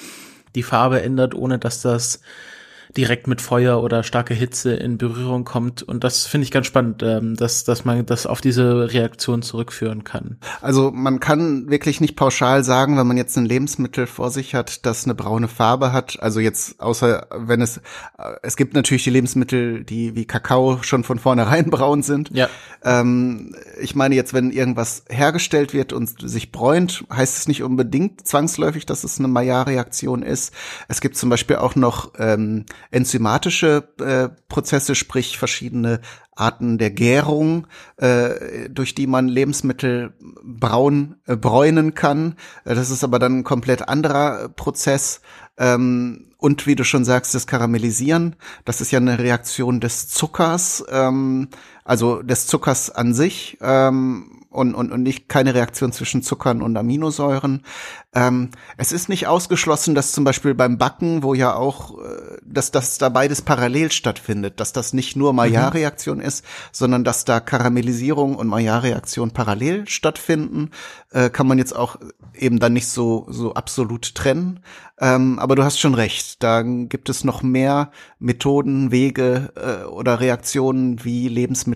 die 0.56 0.64
Farbe 0.64 1.02
ändert, 1.02 1.34
ohne 1.34 1.58
dass 1.60 1.82
das 1.82 2.20
direkt 2.96 3.26
mit 3.26 3.40
Feuer 3.40 3.82
oder 3.82 4.02
starker 4.02 4.34
Hitze 4.34 4.74
in 4.74 4.98
Berührung 4.98 5.44
kommt. 5.44 5.82
Und 5.82 6.04
das 6.04 6.26
finde 6.26 6.44
ich 6.44 6.50
ganz 6.50 6.66
spannend, 6.66 7.02
ähm, 7.02 7.36
dass, 7.36 7.64
dass 7.64 7.84
man 7.84 8.06
das 8.06 8.26
auf 8.26 8.40
diese 8.40 8.92
Reaktion 8.92 9.42
zurückführen 9.42 10.04
kann. 10.04 10.38
Also 10.60 10.90
man 10.90 11.20
kann 11.20 11.68
wirklich 11.68 12.00
nicht 12.00 12.16
pauschal 12.16 12.64
sagen, 12.64 12.96
wenn 12.96 13.06
man 13.06 13.16
jetzt 13.16 13.36
ein 13.36 13.46
Lebensmittel 13.46 14.06
vor 14.06 14.30
sich 14.30 14.54
hat, 14.54 14.86
das 14.86 15.04
eine 15.04 15.14
braune 15.14 15.48
Farbe 15.48 15.92
hat. 15.92 16.18
Also 16.20 16.40
jetzt 16.40 16.80
außer 16.80 17.26
wenn 17.36 17.60
es, 17.60 17.78
äh, 18.18 18.32
es 18.42 18.56
gibt 18.56 18.74
natürlich 18.74 19.04
die 19.04 19.10
Lebensmittel, 19.10 19.84
die 19.84 20.14
wie 20.14 20.24
Kakao 20.24 20.78
schon 20.82 21.04
von 21.04 21.18
vornherein 21.18 21.66
braun 21.70 22.02
sind. 22.02 22.30
Ja. 22.32 22.48
Ähm, 22.82 23.54
ich 23.80 23.94
meine 23.94 24.14
jetzt, 24.14 24.32
wenn 24.32 24.50
irgendwas 24.50 25.04
hergestellt 25.08 25.74
wird 25.74 25.92
und 25.92 26.28
sich 26.28 26.52
bräunt, 26.52 27.04
heißt 27.12 27.36
es 27.36 27.48
nicht 27.48 27.62
unbedingt 27.62 28.26
zwangsläufig, 28.26 28.86
dass 28.86 29.04
es 29.04 29.18
eine 29.18 29.28
Maillard-Reaktion 29.28 30.22
ist. 30.22 30.54
Es 30.88 31.00
gibt 31.00 31.16
zum 31.16 31.30
Beispiel 31.30 31.56
auch 31.56 31.74
noch 31.74 32.12
ähm, 32.18 32.64
enzymatische 32.90 33.88
äh, 34.00 34.28
Prozesse, 34.48 34.94
sprich 34.94 35.38
verschiedene 35.38 36.00
Arten 36.34 36.78
der 36.78 36.90
Gärung, 36.90 37.66
äh, 37.96 38.68
durch 38.68 38.94
die 38.94 39.06
man 39.06 39.28
Lebensmittel 39.28 40.12
braun 40.42 41.16
äh, 41.26 41.36
bräunen 41.36 41.94
kann. 41.94 42.36
Äh, 42.64 42.74
das 42.74 42.90
ist 42.90 43.04
aber 43.04 43.18
dann 43.18 43.38
ein 43.38 43.44
komplett 43.44 43.88
anderer 43.88 44.48
Prozess. 44.50 45.22
Ähm, 45.58 46.26
und 46.38 46.66
wie 46.66 46.74
du 46.74 46.84
schon 46.84 47.04
sagst, 47.04 47.34
das 47.34 47.46
Karamellisieren, 47.46 48.36
das 48.64 48.80
ist 48.80 48.90
ja 48.90 48.98
eine 48.98 49.18
Reaktion 49.18 49.80
des 49.80 50.08
Zuckers, 50.08 50.84
ähm, 50.90 51.48
also 51.86 52.22
des 52.22 52.46
Zuckers 52.46 52.90
an 52.90 53.14
sich. 53.14 53.58
Ähm, 53.60 54.36
und, 54.56 54.74
und, 54.74 54.90
und 54.90 55.02
nicht 55.02 55.28
keine 55.28 55.54
Reaktion 55.54 55.92
zwischen 55.92 56.22
Zuckern 56.22 56.62
und 56.62 56.76
Aminosäuren. 56.78 57.62
Ähm, 58.14 58.50
es 58.78 58.90
ist 58.90 59.10
nicht 59.10 59.26
ausgeschlossen, 59.26 59.94
dass 59.94 60.12
zum 60.12 60.24
Beispiel 60.24 60.54
beim 60.54 60.78
Backen, 60.78 61.22
wo 61.22 61.34
ja 61.34 61.54
auch, 61.54 61.98
äh, 61.98 62.38
dass 62.42 62.70
das 62.70 62.96
da 62.96 63.10
beides 63.10 63.42
parallel 63.42 63.92
stattfindet, 63.92 64.58
dass 64.58 64.72
das 64.72 64.94
nicht 64.94 65.14
nur 65.14 65.34
Maillard-Reaktion 65.34 66.18
mhm. 66.18 66.24
ist, 66.24 66.44
sondern 66.72 67.04
dass 67.04 67.26
da 67.26 67.38
Karamellisierung 67.38 68.34
und 68.34 68.48
Maillard-Reaktion 68.48 69.32
parallel 69.32 69.86
stattfinden, 69.88 70.70
äh, 71.10 71.28
kann 71.28 71.46
man 71.46 71.58
jetzt 71.58 71.76
auch 71.76 71.96
eben 72.34 72.58
dann 72.58 72.72
nicht 72.72 72.88
so 72.88 73.26
so 73.28 73.52
absolut 73.52 74.14
trennen. 74.14 74.60
Ähm, 74.98 75.38
aber 75.38 75.54
du 75.54 75.64
hast 75.64 75.78
schon 75.78 75.94
recht, 75.94 76.42
da 76.42 76.62
gibt 76.62 77.10
es 77.10 77.22
noch 77.22 77.42
mehr 77.42 77.90
Methoden, 78.18 78.90
Wege 78.90 79.52
äh, 79.54 79.84
oder 79.84 80.20
Reaktionen, 80.20 81.04
wie 81.04 81.28
Lebensmittel 81.28 81.75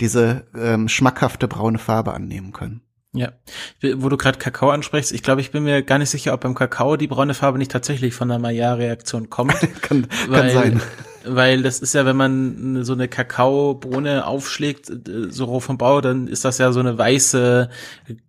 diese 0.00 0.46
ähm, 0.56 0.88
schmackhafte 0.88 1.48
braune 1.48 1.78
Farbe 1.78 2.12
annehmen 2.14 2.52
können. 2.52 2.82
Ja, 3.12 3.32
wo 3.96 4.08
du 4.08 4.16
gerade 4.16 4.38
Kakao 4.38 4.70
ansprichst, 4.70 5.10
ich 5.10 5.24
glaube, 5.24 5.40
ich 5.40 5.50
bin 5.50 5.64
mir 5.64 5.82
gar 5.82 5.98
nicht 5.98 6.10
sicher, 6.10 6.32
ob 6.32 6.42
beim 6.42 6.54
Kakao 6.54 6.96
die 6.96 7.08
braune 7.08 7.34
Farbe 7.34 7.58
nicht 7.58 7.72
tatsächlich 7.72 8.14
von 8.14 8.28
der 8.28 8.38
Maillard-Reaktion 8.38 9.30
kommt. 9.30 9.54
kann, 9.82 10.06
weil, 10.28 10.40
kann 10.40 10.50
sein 10.50 10.82
weil 11.34 11.62
das 11.62 11.80
ist 11.80 11.94
ja, 11.94 12.04
wenn 12.04 12.16
man 12.16 12.84
so 12.84 12.92
eine 12.92 13.08
Kakaobohne 13.08 14.26
aufschlägt, 14.26 14.90
äh, 14.90 15.30
so 15.30 15.44
roh 15.44 15.60
vom 15.60 15.78
Bau, 15.78 16.00
dann 16.00 16.26
ist 16.26 16.44
das 16.44 16.58
ja 16.58 16.72
so 16.72 16.80
eine 16.80 16.98
weiße, 16.98 17.70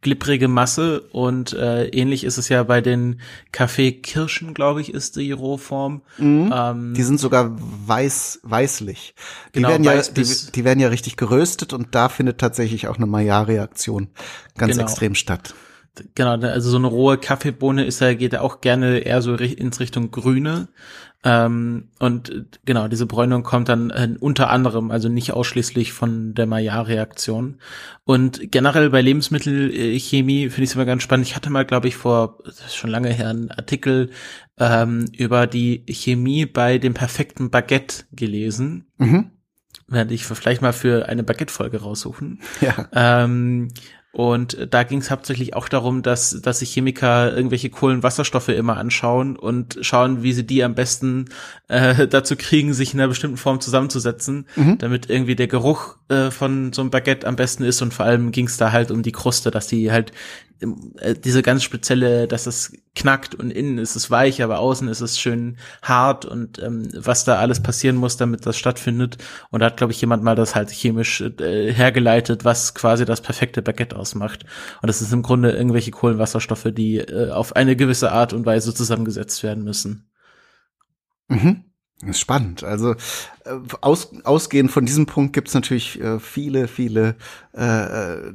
glibbrige 0.02 0.48
Masse 0.48 1.02
und 1.12 1.54
äh, 1.54 1.88
ähnlich 1.88 2.24
ist 2.24 2.38
es 2.38 2.50
ja 2.50 2.64
bei 2.64 2.82
den 2.82 3.22
Kaffeekirschen, 3.52 4.54
glaube 4.54 4.82
ich, 4.82 4.94
ist 4.94 5.16
die 5.16 5.32
Rohform. 5.32 6.02
Mhm. 6.18 6.52
Ähm, 6.54 6.94
die 6.96 7.04
sind 7.04 7.20
sogar 7.20 7.52
weiß, 7.58 8.42
weißlich. 8.44 9.16
Die 9.54 9.60
genau, 9.60 9.70
werden 9.70 9.84
ja, 9.84 10.02
die, 10.02 10.26
die, 10.56 10.64
werden 10.64 10.80
ja 10.80 10.90
richtig 10.90 11.18
geröstet 11.18 11.74
und 11.74 11.96
da 11.96 12.10
findet 12.10 12.40
tatsächlich 12.40 12.88
auch 12.88 12.98
eine 12.98 13.06
Maillard-Reaktion 13.06 14.10
ganz 14.58 14.74
genau. 14.74 14.84
extrem 14.84 15.16
statt. 15.16 15.54
Genau, 16.16 16.40
also 16.40 16.70
so 16.70 16.78
eine 16.78 16.88
rohe 16.88 17.18
Kaffeebohne 17.18 17.84
ist 17.84 18.00
ja, 18.00 18.14
geht 18.14 18.34
ja 18.34 18.42
auch 18.42 18.62
gerne 18.62 19.00
eher 19.00 19.22
so 19.22 19.36
ins 19.36 19.80
Richtung 19.82 20.10
Grüne. 20.12 20.70
Ähm, 21.24 21.90
und 22.00 22.48
genau, 22.66 22.88
diese 22.88 23.06
Bräunung 23.06 23.44
kommt 23.44 23.70
dann 23.70 23.90
äh, 23.92 24.16
unter 24.20 24.50
anderem, 24.50 24.90
also 24.90 25.08
nicht 25.08 25.34
ausschließlich 25.34 25.94
von 25.94 26.34
der 26.34 26.48
Maillard-Reaktion. 26.48 27.60
Und 28.06 28.52
generell 28.52 28.90
bei 28.90 29.02
Lebensmittelchemie 29.02 30.50
finde 30.50 30.64
ich 30.64 30.70
es 30.70 30.76
immer 30.76 30.86
ganz 30.86 31.04
spannend. 31.04 31.28
Ich 31.28 31.36
hatte 31.36 31.50
mal, 31.50 31.66
glaube 31.66 31.90
ich, 31.90 31.96
vor 31.96 32.40
schon 32.70 32.90
lange 32.90 33.10
her 33.10 33.30
einen 33.30 33.52
Artikel 33.52 34.10
ähm, 34.60 35.06
über 35.16 35.46
die 35.46 35.84
Chemie 35.90 36.46
bei 36.46 36.78
dem 36.78 36.94
perfekten 36.94 37.52
Baguette 37.52 38.06
gelesen. 38.12 38.88
Mhm. 38.98 39.32
Werde 39.88 40.14
ich 40.14 40.26
vielleicht 40.26 40.62
mal 40.62 40.74
für 40.74 41.08
eine 41.08 41.24
Baguette-Folge 41.24 41.82
raussuchen. 41.82 42.42
Ja. 42.62 42.88
Ähm, 42.94 43.68
und 44.14 44.68
da 44.70 44.84
ging 44.84 45.00
es 45.00 45.10
hauptsächlich 45.10 45.56
auch 45.56 45.70
darum, 45.70 46.02
dass, 46.02 46.42
dass 46.42 46.60
sich 46.60 46.74
Chemiker 46.74 47.34
irgendwelche 47.34 47.70
Kohlenwasserstoffe 47.70 48.50
immer 48.50 48.76
anschauen 48.76 49.38
und 49.38 49.78
schauen, 49.82 50.22
wie 50.22 50.34
sie 50.34 50.46
die 50.46 50.66
am 50.66 50.76
besten 50.76 51.30
äh, 51.70 52.08
dazu 52.10 52.36
kriegen, 52.36 52.74
sich 52.74 52.94
in 52.94 53.00
einer 53.00 53.08
bestimmten 53.08 53.38
Form 53.38 53.62
zusammenzusetzen, 53.62 54.48
mhm. 54.58 54.78
damit 54.80 55.10
irgendwie 55.10 55.38
der 55.38 55.48
Geruch 55.48 55.96
äh, 56.10 56.30
von 56.30 56.74
so 56.74 56.82
einem 56.82 56.92
Baguette 56.92 57.26
am 57.26 57.38
besten 57.38 57.64
ist. 57.64 57.82
Und 57.82 57.94
vor 57.94 58.06
allem 58.06 58.32
ging 58.32 58.48
es 58.48 58.58
da 58.58 58.74
halt 58.74 58.92
um 58.92 59.02
die 59.02 59.14
Kruste, 59.14 59.50
dass 59.50 59.68
die 59.68 59.94
halt 59.94 60.12
diese 60.62 61.42
ganz 61.42 61.64
spezielle, 61.64 62.28
dass 62.28 62.46
es 62.46 62.74
knackt 62.94 63.34
und 63.34 63.52
innen 63.52 63.78
ist 63.78 63.96
es 63.96 64.12
weich, 64.12 64.44
aber 64.44 64.60
außen 64.60 64.88
ist 64.88 65.02
es 65.02 65.20
schön 65.20 65.58
hart 65.82 66.26
und 66.26 66.62
ähm, 66.62 66.90
was 66.94 67.24
da 67.24 67.38
alles 67.40 67.64
passieren 67.64 67.96
muss, 67.96 68.18
damit 68.18 68.46
das 68.46 68.58
stattfindet. 68.58 69.18
Und 69.50 69.62
da 69.62 69.68
hat, 69.68 69.78
glaube 69.78 69.94
ich, 69.94 70.02
jemand 70.02 70.24
mal 70.24 70.36
das 70.36 70.54
halt 70.54 70.70
chemisch 70.70 71.22
äh, 71.22 71.74
hergeleitet, 71.74 72.46
was 72.46 72.74
quasi 72.76 73.06
das 73.06 73.22
perfekte 73.22 73.62
Baguette 73.62 73.96
ausmacht. 73.96 74.46
Und 74.82 74.88
das 74.88 75.02
ist 75.02 75.14
im 75.14 75.24
Grunde 75.24 75.52
irgendwelche 75.52 75.92
Kohlenwasserstoffe, 75.92 76.68
die 76.72 76.98
äh, 76.98 77.32
auf 77.32 77.56
eine 77.56 77.76
gewisse 77.76 78.12
Art 78.12 78.34
und 78.34 78.46
Weise 78.46 78.74
zusammengesetzt 78.74 79.42
werden 79.44 79.64
müssen. 79.64 80.12
Mhm. 81.28 81.71
Das 82.02 82.12
ist 82.12 82.20
spannend. 82.20 82.64
Also 82.64 82.94
äh, 83.46 83.58
aus, 83.82 84.12
ausgehend 84.24 84.72
von 84.72 84.86
diesem 84.86 85.06
Punkt 85.06 85.34
gibt 85.34 85.50
es 85.50 85.54
natürlich 85.54 86.02
äh, 86.02 86.20
viele, 86.20 86.68
viele 86.68 87.16
äh, 87.56 87.64
äh, 87.64 88.34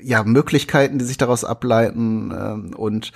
ja, 0.00 0.22
Möglichkeiten, 0.22 0.98
die 0.98 1.04
sich 1.04 1.18
daraus 1.18 1.44
ableiten. 1.44 2.30
Äh, 2.30 2.76
und 2.76 3.12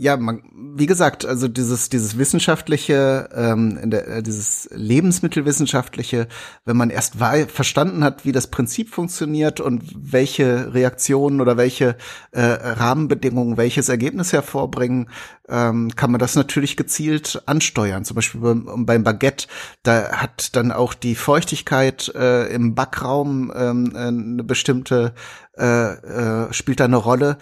ja, 0.00 0.16
man, 0.16 0.42
wie 0.52 0.86
gesagt, 0.86 1.26
also 1.26 1.48
dieses 1.48 1.88
dieses 1.88 2.16
wissenschaftliche, 2.16 3.28
ähm, 3.34 3.76
in 3.82 3.90
der, 3.90 4.06
äh, 4.06 4.22
dieses 4.22 4.68
lebensmittelwissenschaftliche, 4.72 6.28
wenn 6.64 6.76
man 6.76 6.90
erst 6.90 7.16
verstanden 7.16 8.04
hat, 8.04 8.24
wie 8.24 8.30
das 8.30 8.46
Prinzip 8.46 8.90
funktioniert 8.90 9.58
und 9.58 9.82
welche 9.96 10.72
Reaktionen 10.72 11.40
oder 11.40 11.56
welche 11.56 11.96
äh, 12.30 12.40
Rahmenbedingungen 12.40 13.56
welches 13.56 13.88
Ergebnis 13.88 14.32
hervorbringen, 14.32 15.10
ähm, 15.48 15.90
kann 15.96 16.12
man 16.12 16.20
das 16.20 16.36
natürlich 16.36 16.76
gezielt 16.76 17.42
ansteuern. 17.46 18.04
Zum 18.04 18.14
Beispiel 18.14 18.40
beim, 18.40 18.86
beim 18.86 19.02
Baguette, 19.02 19.48
da 19.82 20.12
hat 20.12 20.54
dann 20.54 20.70
auch 20.70 20.94
die 20.94 21.16
Feuchtigkeit 21.16 22.12
äh, 22.14 22.46
im 22.54 22.76
Backraum 22.76 23.52
ähm, 23.54 23.92
eine 23.96 24.44
bestimmte 24.44 25.12
äh, 25.58 25.94
äh, 25.94 26.52
spielt 26.52 26.78
da 26.78 26.84
eine 26.84 26.96
Rolle 26.96 27.36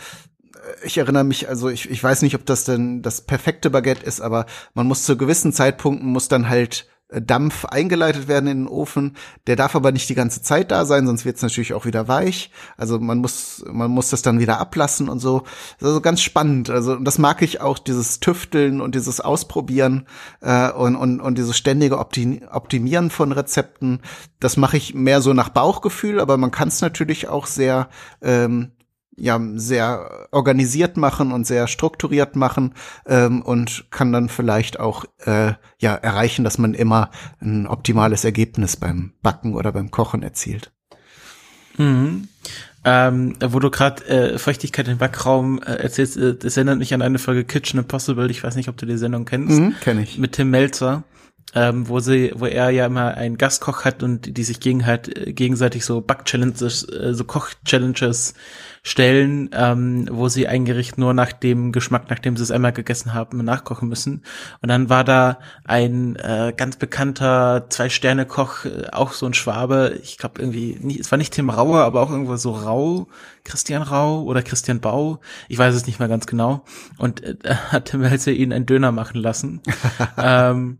ich 0.84 0.98
erinnere 0.98 1.24
mich, 1.24 1.48
also 1.48 1.68
ich, 1.68 1.90
ich 1.90 2.02
weiß 2.02 2.22
nicht, 2.22 2.34
ob 2.34 2.46
das 2.46 2.64
denn 2.64 3.02
das 3.02 3.20
perfekte 3.20 3.70
Baguette 3.70 4.04
ist, 4.04 4.20
aber 4.20 4.46
man 4.74 4.86
muss 4.86 5.04
zu 5.04 5.16
gewissen 5.16 5.52
Zeitpunkten 5.52 6.08
muss 6.08 6.28
dann 6.28 6.48
halt 6.48 6.86
äh, 7.08 7.22
Dampf 7.22 7.64
eingeleitet 7.64 8.28
werden 8.28 8.48
in 8.48 8.58
den 8.64 8.68
Ofen. 8.68 9.16
Der 9.46 9.56
darf 9.56 9.76
aber 9.76 9.92
nicht 9.92 10.08
die 10.08 10.14
ganze 10.14 10.42
Zeit 10.42 10.70
da 10.70 10.84
sein, 10.84 11.06
sonst 11.06 11.24
wird 11.24 11.36
es 11.36 11.42
natürlich 11.42 11.74
auch 11.74 11.84
wieder 11.84 12.08
weich. 12.08 12.50
Also 12.76 12.98
man 12.98 13.18
muss, 13.18 13.64
man 13.70 13.90
muss 13.90 14.10
das 14.10 14.22
dann 14.22 14.40
wieder 14.40 14.58
ablassen 14.58 15.08
und 15.08 15.20
so. 15.20 15.40
Das 15.40 15.82
ist 15.82 15.88
also 15.88 16.00
ganz 16.00 16.20
spannend. 16.20 16.70
Also 16.70 16.92
und 16.92 17.04
das 17.04 17.18
mag 17.18 17.42
ich 17.42 17.60
auch, 17.60 17.78
dieses 17.78 18.20
Tüfteln 18.20 18.80
und 18.80 18.94
dieses 18.94 19.20
Ausprobieren 19.20 20.06
äh, 20.40 20.70
und, 20.72 20.96
und, 20.96 21.20
und 21.20 21.38
dieses 21.38 21.56
ständige 21.56 21.98
Optimieren 21.98 23.10
von 23.10 23.32
Rezepten. 23.32 24.00
Das 24.40 24.56
mache 24.56 24.76
ich 24.76 24.94
mehr 24.94 25.20
so 25.20 25.32
nach 25.32 25.50
Bauchgefühl, 25.50 26.20
aber 26.20 26.36
man 26.36 26.50
kann 26.50 26.68
es 26.68 26.80
natürlich 26.80 27.28
auch 27.28 27.46
sehr 27.46 27.88
ähm, 28.20 28.72
ja 29.16 29.40
sehr 29.54 30.28
organisiert 30.30 30.96
machen 30.96 31.32
und 31.32 31.46
sehr 31.46 31.66
strukturiert 31.68 32.36
machen 32.36 32.74
ähm, 33.06 33.42
und 33.42 33.86
kann 33.90 34.12
dann 34.12 34.28
vielleicht 34.28 34.78
auch 34.78 35.04
äh, 35.24 35.54
ja 35.78 35.94
erreichen, 35.94 36.44
dass 36.44 36.58
man 36.58 36.74
immer 36.74 37.10
ein 37.40 37.66
optimales 37.66 38.24
Ergebnis 38.24 38.76
beim 38.76 39.12
Backen 39.22 39.54
oder 39.54 39.72
beim 39.72 39.90
Kochen 39.90 40.22
erzielt. 40.22 40.72
Mhm. 41.78 42.28
Ähm, 42.84 43.34
wo 43.44 43.58
du 43.58 43.70
gerade 43.70 44.04
äh, 44.06 44.38
Feuchtigkeit 44.38 44.86
im 44.86 44.98
Backraum 44.98 45.60
äh, 45.60 45.72
erzählst, 45.72 46.16
äh, 46.16 46.36
das 46.36 46.56
erinnert 46.56 46.78
mich 46.78 46.94
an 46.94 47.02
eine 47.02 47.18
Folge 47.18 47.44
Kitchen 47.44 47.80
Impossible. 47.80 48.30
Ich 48.30 48.44
weiß 48.44 48.54
nicht, 48.54 48.68
ob 48.68 48.76
du 48.76 48.86
die 48.86 48.96
Sendung 48.96 49.24
kennst. 49.24 49.58
Mhm, 49.58 49.74
kenn 49.80 50.00
ich. 50.00 50.18
Mit 50.18 50.32
Tim 50.32 50.50
Melzer 50.50 51.02
ähm, 51.54 51.88
wo 51.88 52.00
sie, 52.00 52.32
wo 52.34 52.46
er 52.46 52.70
ja 52.70 52.86
immer 52.86 53.14
einen 53.14 53.38
Gastkoch 53.38 53.84
hat 53.84 54.02
und 54.02 54.36
die 54.36 54.42
sich 54.42 54.60
gegen 54.60 54.84
halt 54.84 55.16
äh, 55.16 55.32
gegenseitig 55.32 55.84
so 55.84 56.00
Back-Challenges, 56.00 56.88
äh, 56.90 57.14
so 57.14 57.24
Koch-Challenges 57.24 58.34
stellen, 58.86 59.50
ähm, 59.52 60.08
wo 60.12 60.28
sie 60.28 60.46
ein 60.46 60.64
Gericht 60.64 60.96
nur 60.96 61.12
nach 61.12 61.32
dem 61.32 61.72
Geschmack, 61.72 62.08
nachdem 62.08 62.36
sie 62.36 62.44
es 62.44 62.52
einmal 62.52 62.72
gegessen 62.72 63.14
haben, 63.14 63.38
nachkochen 63.38 63.88
müssen. 63.88 64.22
Und 64.62 64.68
dann 64.68 64.88
war 64.88 65.02
da 65.02 65.40
ein 65.64 66.14
äh, 66.14 66.54
ganz 66.56 66.76
bekannter 66.76 67.66
Zwei-Sterne-Koch, 67.68 68.64
äh, 68.64 68.86
auch 68.92 69.10
so 69.10 69.26
ein 69.26 69.34
Schwabe, 69.34 69.98
ich 70.04 70.18
glaube 70.18 70.40
irgendwie, 70.40 70.78
nie, 70.80 71.00
es 71.00 71.10
war 71.10 71.18
nicht 71.18 71.34
Tim 71.34 71.50
Rauer, 71.50 71.80
aber 71.80 72.00
auch 72.00 72.12
irgendwo 72.12 72.36
so 72.36 72.52
Rau, 72.52 73.08
Christian 73.42 73.82
Rau 73.82 74.22
oder 74.22 74.42
Christian 74.42 74.78
Bau, 74.80 75.18
ich 75.48 75.58
weiß 75.58 75.74
es 75.74 75.88
nicht 75.88 75.98
mehr 75.98 76.08
ganz 76.08 76.28
genau. 76.28 76.64
Und 76.96 77.24
äh, 77.24 77.36
hat 77.72 77.86
Tim 77.86 78.02
Melzer 78.02 78.30
ihn 78.30 78.52
einen 78.52 78.66
Döner 78.66 78.92
machen 78.92 79.20
lassen. 79.20 79.62
ähm, 80.16 80.78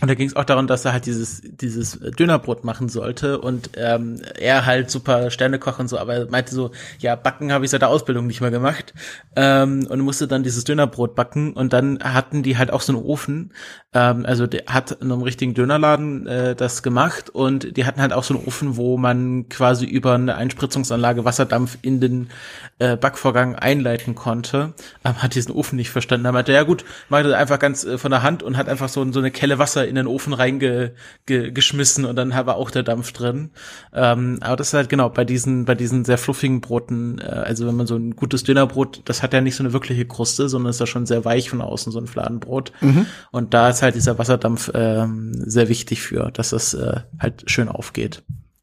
Und 0.00 0.08
da 0.08 0.14
ging 0.14 0.28
es 0.28 0.36
auch 0.36 0.44
darum, 0.44 0.66
dass 0.66 0.84
er 0.84 0.92
halt 0.92 1.06
dieses, 1.06 1.42
dieses 1.44 1.98
Dönerbrot 2.18 2.64
machen 2.64 2.88
sollte. 2.88 3.40
Und 3.40 3.70
ähm, 3.76 4.20
er 4.38 4.66
halt 4.66 4.90
super 4.90 5.30
Sternekoch 5.30 5.78
und 5.78 5.88
so, 5.88 5.98
aber 5.98 6.14
er 6.14 6.30
meinte 6.30 6.54
so, 6.54 6.70
ja, 6.98 7.16
backen 7.16 7.52
habe 7.52 7.64
ich 7.64 7.70
seit 7.70 7.82
der 7.82 7.88
Ausbildung 7.88 8.26
nicht 8.26 8.40
mehr 8.40 8.50
gemacht. 8.50 8.94
Ähm, 9.36 9.86
und 9.88 10.00
musste 10.00 10.26
dann 10.26 10.42
dieses 10.42 10.64
Dönerbrot 10.64 11.14
backen. 11.14 11.52
Und 11.52 11.72
dann 11.72 11.98
hatten 12.02 12.42
die 12.42 12.56
halt 12.56 12.72
auch 12.72 12.80
so 12.80 12.94
einen 12.94 13.02
Ofen, 13.02 13.52
ähm, 13.92 14.24
also 14.24 14.46
der 14.46 14.64
hat 14.66 14.92
in 14.92 15.12
einem 15.12 15.22
richtigen 15.22 15.54
Dönerladen 15.54 16.26
äh, 16.26 16.54
das 16.54 16.82
gemacht. 16.82 17.30
Und 17.30 17.76
die 17.76 17.84
hatten 17.84 18.00
halt 18.00 18.12
auch 18.12 18.24
so 18.24 18.34
einen 18.34 18.46
Ofen, 18.46 18.76
wo 18.76 18.96
man 18.96 19.48
quasi 19.48 19.84
über 19.84 20.14
eine 20.14 20.34
Einspritzungsanlage 20.36 21.24
Wasserdampf 21.24 21.78
in 21.82 22.00
den 22.00 22.30
äh, 22.78 22.96
Backvorgang 22.96 23.54
einleiten 23.56 24.14
konnte, 24.14 24.72
ähm, 25.04 25.22
hat 25.22 25.34
diesen 25.34 25.52
Ofen 25.52 25.76
nicht 25.76 25.90
verstanden. 25.90 26.26
Er 26.26 26.32
meinte, 26.32 26.52
ja 26.52 26.62
gut, 26.62 26.84
macht 27.08 27.26
das 27.26 27.34
einfach 27.34 27.58
ganz 27.58 27.84
äh, 27.84 27.98
von 27.98 28.10
der 28.10 28.22
Hand 28.22 28.42
und 28.42 28.56
hat 28.56 28.68
einfach 28.68 28.88
so, 28.88 29.10
so 29.12 29.18
eine 29.18 29.30
Kelle 29.30 29.58
Wasser 29.58 29.86
in 29.90 29.96
den 29.96 30.06
Ofen 30.06 30.32
reingeschmissen 30.32 32.06
und 32.06 32.16
dann 32.16 32.30
war 32.30 32.56
auch 32.56 32.70
der 32.70 32.82
Dampf 32.82 33.12
drin. 33.12 33.50
Ähm, 33.92 34.38
aber 34.40 34.56
das 34.56 34.68
ist 34.68 34.74
halt 34.74 34.88
genau 34.88 35.10
bei 35.10 35.26
diesen, 35.26 35.66
bei 35.66 35.74
diesen 35.74 36.06
sehr 36.06 36.16
fluffigen 36.16 36.62
Broten, 36.62 37.18
äh, 37.18 37.24
also 37.24 37.66
wenn 37.66 37.76
man 37.76 37.86
so 37.86 37.96
ein 37.96 38.16
gutes 38.16 38.44
Dönerbrot, 38.44 39.02
das 39.04 39.22
hat 39.22 39.34
ja 39.34 39.40
nicht 39.40 39.56
so 39.56 39.62
eine 39.62 39.72
wirkliche 39.74 40.06
Kruste, 40.06 40.48
sondern 40.48 40.70
ist 40.70 40.80
ja 40.80 40.86
schon 40.86 41.04
sehr 41.04 41.24
weich 41.24 41.50
von 41.50 41.60
außen, 41.60 41.92
so 41.92 41.98
ein 41.98 42.06
Fladenbrot. 42.06 42.72
Mhm. 42.80 43.06
Und 43.32 43.52
da 43.52 43.68
ist 43.68 43.82
halt 43.82 43.94
dieser 43.94 44.18
Wasserdampf 44.18 44.70
ähm, 44.74 45.32
sehr 45.34 45.68
wichtig 45.68 46.00
für, 46.00 46.30
dass 46.30 46.50
das 46.50 46.72
äh, 46.72 47.00
halt 47.18 47.50
schön 47.50 47.68
aufgeht. 47.68 48.22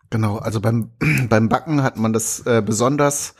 Genau, 0.10 0.38
also 0.38 0.62
beim, 0.62 0.92
beim 1.30 1.50
Backen 1.50 1.84
hat 1.84 1.98
man 1.98 2.14
das 2.14 2.40
äh, 2.46 2.64
besonders 2.66 3.36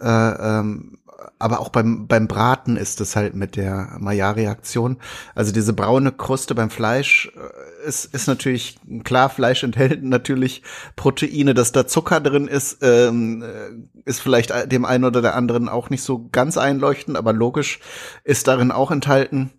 äh, 0.00 0.06
ähm, 0.06 0.98
aber 1.38 1.60
auch 1.60 1.68
beim, 1.68 2.06
beim 2.06 2.28
Braten 2.28 2.76
ist 2.76 3.00
es 3.00 3.16
halt 3.16 3.34
mit 3.34 3.56
der 3.56 3.96
Maillard-Reaktion. 3.98 4.98
Also 5.34 5.52
diese 5.52 5.72
braune 5.72 6.12
Kruste 6.12 6.54
beim 6.54 6.70
Fleisch 6.70 7.30
äh, 7.36 7.88
ist, 7.88 8.06
ist 8.14 8.26
natürlich, 8.26 8.78
klar, 9.04 9.30
Fleisch 9.30 9.62
enthält 9.62 10.02
natürlich 10.02 10.62
Proteine, 10.96 11.54
dass 11.54 11.72
da 11.72 11.86
Zucker 11.86 12.20
drin 12.20 12.48
ist, 12.48 12.78
ähm, 12.82 13.42
äh, 13.42 14.08
ist 14.08 14.20
vielleicht 14.20 14.72
dem 14.72 14.84
einen 14.84 15.04
oder 15.04 15.22
der 15.22 15.36
anderen 15.36 15.68
auch 15.68 15.90
nicht 15.90 16.02
so 16.02 16.28
ganz 16.30 16.56
einleuchtend, 16.56 17.16
aber 17.16 17.32
logisch 17.32 17.80
ist 18.24 18.48
darin 18.48 18.70
auch 18.70 18.90
enthalten. 18.90 19.50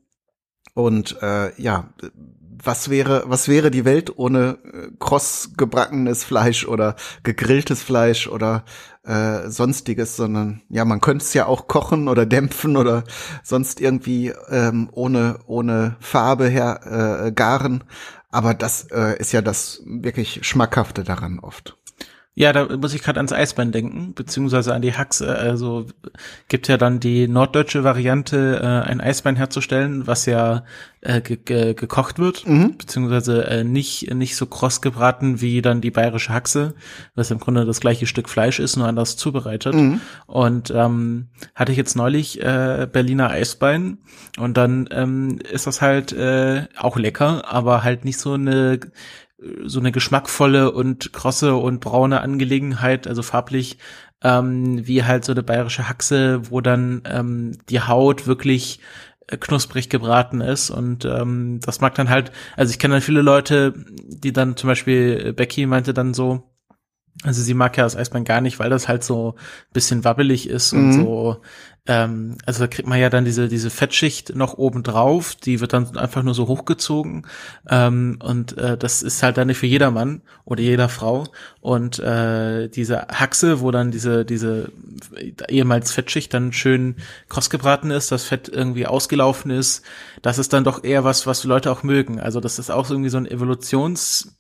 Und 0.74 1.22
äh, 1.22 1.52
ja, 1.62 1.90
was 2.64 2.90
wäre, 2.90 3.24
was 3.26 3.48
wäre 3.48 3.72
die 3.72 3.86
Welt 3.86 4.18
ohne 4.18 4.58
äh, 4.64 4.88
kross 5.00 5.52
gebackenes 5.58 6.24
Fleisch 6.24 6.66
oder 6.66 6.96
gegrilltes 7.24 7.82
Fleisch 7.82 8.28
oder 8.28 8.64
äh, 9.04 9.50
sonstiges, 9.50 10.16
sondern 10.16 10.62
ja, 10.70 10.86
man 10.86 11.02
könnte 11.02 11.24
es 11.26 11.34
ja 11.34 11.46
auch 11.46 11.68
kochen 11.68 12.08
oder 12.08 12.26
dämpfen 12.26 12.78
oder 12.78 13.04
sonst 13.44 13.82
irgendwie 13.82 14.34
ähm, 14.50 14.90
ohne, 14.92 15.40
ohne 15.48 15.96
Farbe 16.00 16.48
her 16.48 17.26
äh, 17.26 17.32
garen. 17.32 17.84
Aber 18.30 18.54
das 18.54 18.88
äh, 18.92 19.18
ist 19.20 19.32
ja 19.34 19.42
das 19.42 19.82
wirklich 19.86 20.46
Schmackhafte 20.48 21.04
daran 21.04 21.40
oft. 21.40 21.78
Ja, 22.34 22.54
da 22.54 22.78
muss 22.78 22.94
ich 22.94 23.04
gerade 23.04 23.20
ans 23.20 23.34
Eisbein 23.34 23.74
denken, 23.74 24.14
beziehungsweise 24.14 24.74
an 24.74 24.82
die 24.82 24.94
Haxe. 24.94 25.38
Also 25.38 25.88
gibt 26.48 26.70
ja 26.70 26.78
dann 26.78 27.02
die 27.02 27.28
norddeutsche 27.28 27.84
Variante, 27.84 28.62
äh, 28.64 28.90
ein 28.90 29.02
Eisbein 29.02 29.36
herzustellen, 29.36 30.08
was 30.08 30.26
ja 30.26 30.64
äh, 31.02 31.20
ge 31.20 31.36
ge 31.44 31.74
gekocht 31.74 32.20
wird, 32.20 32.48
mhm. 32.48 32.78
beziehungsweise 32.78 33.46
äh, 33.48 33.64
nicht 33.66 34.14
nicht 34.14 34.38
so 34.38 34.46
kross 34.46 34.80
gebraten 34.80 35.42
wie 35.42 35.62
dann 35.62 35.82
die 35.82 35.92
bayerische 35.92 36.34
Haxe, 36.34 36.74
was 37.16 37.32
im 37.32 37.40
Grunde 37.40 37.66
das 37.66 37.82
gleiche 37.82 38.08
Stück 38.08 38.30
Fleisch 38.30 38.60
ist, 38.60 38.78
nur 38.78 38.88
anders 38.88 39.18
zubereitet. 39.18 39.74
Mhm. 39.74 40.00
Und 40.26 40.72
ähm, 40.72 41.28
hatte 41.54 41.74
ich 41.74 41.78
jetzt 41.78 41.98
neulich 41.98 42.42
äh, 42.42 42.88
Berliner 42.90 43.30
Eisbein 43.30 43.98
und 44.40 44.56
dann 44.56 44.88
ähm, 44.92 45.40
ist 45.52 45.68
das 45.68 45.82
halt 45.82 46.14
äh, 46.14 46.68
auch 46.78 46.96
lecker, 46.96 47.52
aber 47.52 47.84
halt 47.84 48.06
nicht 48.06 48.20
so 48.20 48.34
eine 48.36 48.80
so 49.64 49.80
eine 49.80 49.92
geschmackvolle 49.92 50.72
und 50.72 51.14
krosse 51.14 51.56
und 51.56 51.80
braune 51.80 52.22
Angelegenheit, 52.22 53.08
also 53.08 53.24
farblich, 53.24 53.78
ähm, 54.24 54.86
wie 54.88 55.04
halt 55.04 55.26
so 55.26 55.32
eine 55.32 55.44
bayerische 55.44 55.90
Haxe, 55.90 56.52
wo 56.52 56.62
dann 56.62 57.02
ähm, 57.06 57.58
die 57.70 57.82
Haut 57.82 58.28
wirklich 58.28 58.80
äh, 59.28 59.38
knusprig 59.38 59.90
gebraten 59.90 60.42
ist. 60.42 60.70
Und 60.70 61.06
ähm, 61.06 61.60
das 61.64 61.82
mag 61.82 61.96
dann 61.96 62.10
halt, 62.10 62.32
also 62.56 62.72
ich 62.72 62.80
kenne 62.80 62.96
dann 62.96 63.02
viele 63.02 63.22
Leute, 63.22 63.74
die 64.08 64.34
dann 64.34 64.58
zum 64.58 64.68
Beispiel 64.68 65.34
Becky 65.34 65.66
meinte 65.66 65.94
dann 65.94 66.14
so, 66.14 66.51
also 67.24 67.42
sie 67.42 67.54
mag 67.54 67.78
ja 67.78 67.84
das 67.84 67.96
Eisbein 67.96 68.24
gar 68.24 68.42
nicht, 68.42 68.60
weil 68.60 68.70
das 68.70 68.88
halt 68.88 69.04
so 69.04 69.36
bisschen 69.74 70.04
wabbelig 70.04 70.50
ist 70.50 70.74
und 70.74 70.88
mhm. 70.88 70.94
so 70.94 71.42
ähm, 71.88 72.38
also 72.46 72.60
da 72.60 72.68
kriegt 72.68 72.88
man 72.88 73.00
ja 73.00 73.10
dann 73.10 73.26
diese, 73.26 73.48
diese 73.48 73.72
Fettschicht 73.72 74.36
noch 74.36 74.54
oben 74.54 74.84
drauf, 74.84 75.34
die 75.34 75.62
wird 75.62 75.74
dann 75.74 75.98
einfach 75.98 76.22
nur 76.22 76.36
so 76.36 76.48
hochgezogen. 76.48 77.26
Ähm, 77.68 78.20
und 78.24 78.56
äh, 78.58 78.78
das 78.78 79.02
ist 79.02 79.24
halt 79.24 79.38
dann 79.38 79.48
nicht 79.48 79.58
für 79.58 79.66
jedermann 79.66 80.22
oder 80.46 80.62
jeder 80.62 80.90
Frau. 80.90 81.26
Und 81.60 81.98
äh, 81.98 82.68
diese 82.68 83.08
Haxe, 83.08 83.62
wo 83.62 83.72
dann 83.72 83.90
diese, 83.90 84.26
diese 84.26 84.72
ehemals 85.50 85.92
Fettschicht 85.92 86.34
dann 86.36 86.54
schön 86.54 86.98
kross 87.30 87.50
gebraten 87.50 87.90
ist, 87.90 88.12
das 88.12 88.26
Fett 88.26 88.48
irgendwie 88.48 88.86
ausgelaufen 88.86 89.50
ist, 89.50 89.84
das 90.22 90.38
ist 90.38 90.54
dann 90.54 90.64
doch 90.64 90.84
eher 90.84 91.04
was, 91.04 91.26
was 91.26 91.44
Leute 91.46 91.72
auch 91.72 91.82
mögen. 91.82 92.20
Also 92.20 92.40
das 92.40 92.60
ist 92.60 92.70
auch 92.70 92.90
irgendwie 92.92 93.10
so 93.10 93.18
ein 93.18 93.28
Evolutions- 93.28 94.36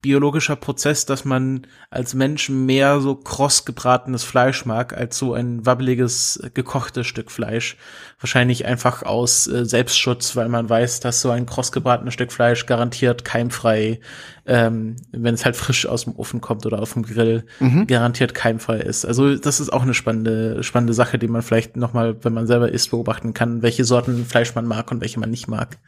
biologischer 0.00 0.54
Prozess, 0.54 1.06
dass 1.06 1.24
man 1.24 1.66
als 1.90 2.14
Mensch 2.14 2.48
mehr 2.48 3.00
so 3.00 3.16
kross 3.16 3.64
gebratenes 3.64 4.22
Fleisch 4.22 4.64
mag, 4.64 4.96
als 4.96 5.18
so 5.18 5.34
ein 5.34 5.66
wabbeliges, 5.66 6.40
gekochtes 6.54 7.06
Stück 7.06 7.32
Fleisch. 7.32 7.76
Wahrscheinlich 8.20 8.64
einfach 8.64 9.02
aus 9.02 9.48
äh, 9.48 9.64
Selbstschutz, 9.64 10.36
weil 10.36 10.48
man 10.48 10.70
weiß, 10.70 11.00
dass 11.00 11.20
so 11.20 11.30
ein 11.30 11.46
kross 11.46 11.72
gebratenes 11.72 12.14
Stück 12.14 12.30
Fleisch 12.30 12.66
garantiert 12.66 13.24
keimfrei, 13.24 13.98
ähm, 14.46 14.94
wenn 15.10 15.34
es 15.34 15.44
halt 15.44 15.56
frisch 15.56 15.86
aus 15.86 16.04
dem 16.04 16.14
Ofen 16.14 16.40
kommt 16.40 16.64
oder 16.64 16.80
auf 16.80 16.92
dem 16.92 17.02
Grill, 17.02 17.44
mhm. 17.58 17.88
garantiert 17.88 18.34
keimfrei 18.34 18.78
ist. 18.78 19.04
Also 19.04 19.34
das 19.34 19.58
ist 19.58 19.72
auch 19.72 19.82
eine 19.82 19.94
spannende, 19.94 20.62
spannende 20.62 20.94
Sache, 20.94 21.18
die 21.18 21.28
man 21.28 21.42
vielleicht 21.42 21.76
nochmal, 21.76 22.16
wenn 22.22 22.34
man 22.34 22.46
selber 22.46 22.70
isst, 22.70 22.92
beobachten 22.92 23.34
kann, 23.34 23.62
welche 23.62 23.84
Sorten 23.84 24.24
Fleisch 24.26 24.54
man 24.54 24.66
mag 24.66 24.92
und 24.92 25.00
welche 25.00 25.18
man 25.18 25.30
nicht 25.30 25.48
mag. 25.48 25.78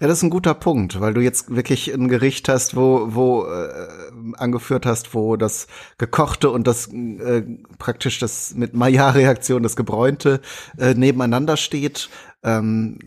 Ja, 0.00 0.08
das 0.08 0.18
ist 0.18 0.24
ein 0.24 0.30
guter 0.30 0.54
Punkt, 0.54 1.00
weil 1.00 1.14
du 1.14 1.20
jetzt 1.20 1.54
wirklich 1.54 1.92
ein 1.92 2.08
Gericht 2.08 2.48
hast, 2.48 2.76
wo, 2.76 3.08
wo 3.10 3.44
äh, 3.44 3.88
angeführt 4.36 4.86
hast, 4.86 5.14
wo 5.14 5.36
das 5.36 5.66
gekochte 5.98 6.50
und 6.50 6.66
das 6.66 6.88
äh, 6.88 7.42
praktisch 7.78 8.18
das 8.18 8.54
mit 8.54 8.74
Maillard-Reaktion, 8.74 9.62
das 9.62 9.76
gebräunte 9.76 10.40
äh, 10.78 10.94
nebeneinander 10.94 11.56
steht. 11.56 12.08
Ähm, 12.42 12.98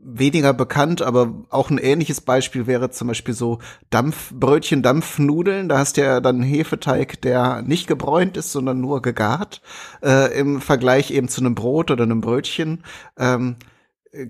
weniger 0.00 0.54
bekannt, 0.54 1.02
aber 1.02 1.34
auch 1.50 1.70
ein 1.70 1.78
ähnliches 1.78 2.20
Beispiel 2.20 2.66
wäre 2.66 2.90
zum 2.90 3.08
Beispiel 3.08 3.34
so 3.34 3.58
Dampfbrötchen, 3.90 4.82
Dampfnudeln. 4.82 5.68
Da 5.68 5.78
hast 5.78 5.96
du 5.96 6.02
ja 6.02 6.20
dann 6.20 6.42
Hefeteig, 6.42 7.20
der 7.20 7.62
nicht 7.62 7.86
gebräunt 7.86 8.36
ist, 8.36 8.52
sondern 8.52 8.80
nur 8.80 9.02
gegart. 9.02 9.60
Äh, 10.02 10.38
Im 10.38 10.60
Vergleich 10.60 11.10
eben 11.10 11.28
zu 11.28 11.40
einem 11.40 11.54
Brot 11.54 11.90
oder 11.90 12.04
einem 12.04 12.20
Brötchen. 12.20 12.84
Ähm, 13.18 13.56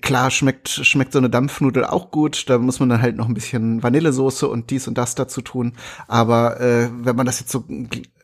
Klar 0.03 0.31
schmeckt, 0.31 0.69
schmeckt 0.69 1.13
so 1.13 1.19
eine 1.19 1.31
Dampfnudel 1.31 1.85
auch 1.85 2.11
gut. 2.11 2.49
Da 2.51 2.59
muss 2.59 2.81
man 2.81 2.89
dann 2.89 3.01
halt 3.01 3.17
noch 3.17 3.29
ein 3.29 3.35
bisschen 3.35 3.83
Vanillesoße 3.83 4.49
und 4.49 4.71
dies 4.71 4.89
und 4.89 4.99
das 4.99 5.15
dazu 5.15 5.41
tun. 5.41 5.75
Aber 6.09 6.61
äh, 6.61 6.89
wenn 6.93 7.15
man 7.15 7.27
das 7.27 7.39
jetzt 7.41 7.53
so 7.53 7.65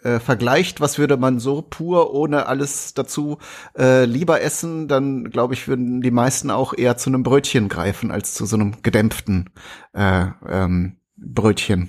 äh, 0.03 0.19
vergleicht, 0.19 0.81
was 0.81 0.99
würde 0.99 1.17
man 1.17 1.39
so 1.39 1.63
pur 1.63 2.13
ohne 2.13 2.47
alles 2.47 2.95
dazu 2.95 3.39
äh, 3.79 4.05
lieber 4.05 4.41
essen, 4.41 4.89
dann 4.89 5.31
glaube 5.31 5.55
ich, 5.55 5.69
würden 5.69 6.01
die 6.03 6.11
meisten 6.11 6.51
auch 6.51 6.75
eher 6.77 6.97
zu 6.97 7.11
einem 7.11 7.23
Brötchen 7.23 7.69
greifen 7.69 8.11
als 8.11 8.35
zu 8.35 8.47
so 8.47 8.57
einem 8.57 8.83
gedämpften 8.83 9.51
äh, 9.93 10.27
ähm, 10.49 10.97
Brötchen. 11.17 11.89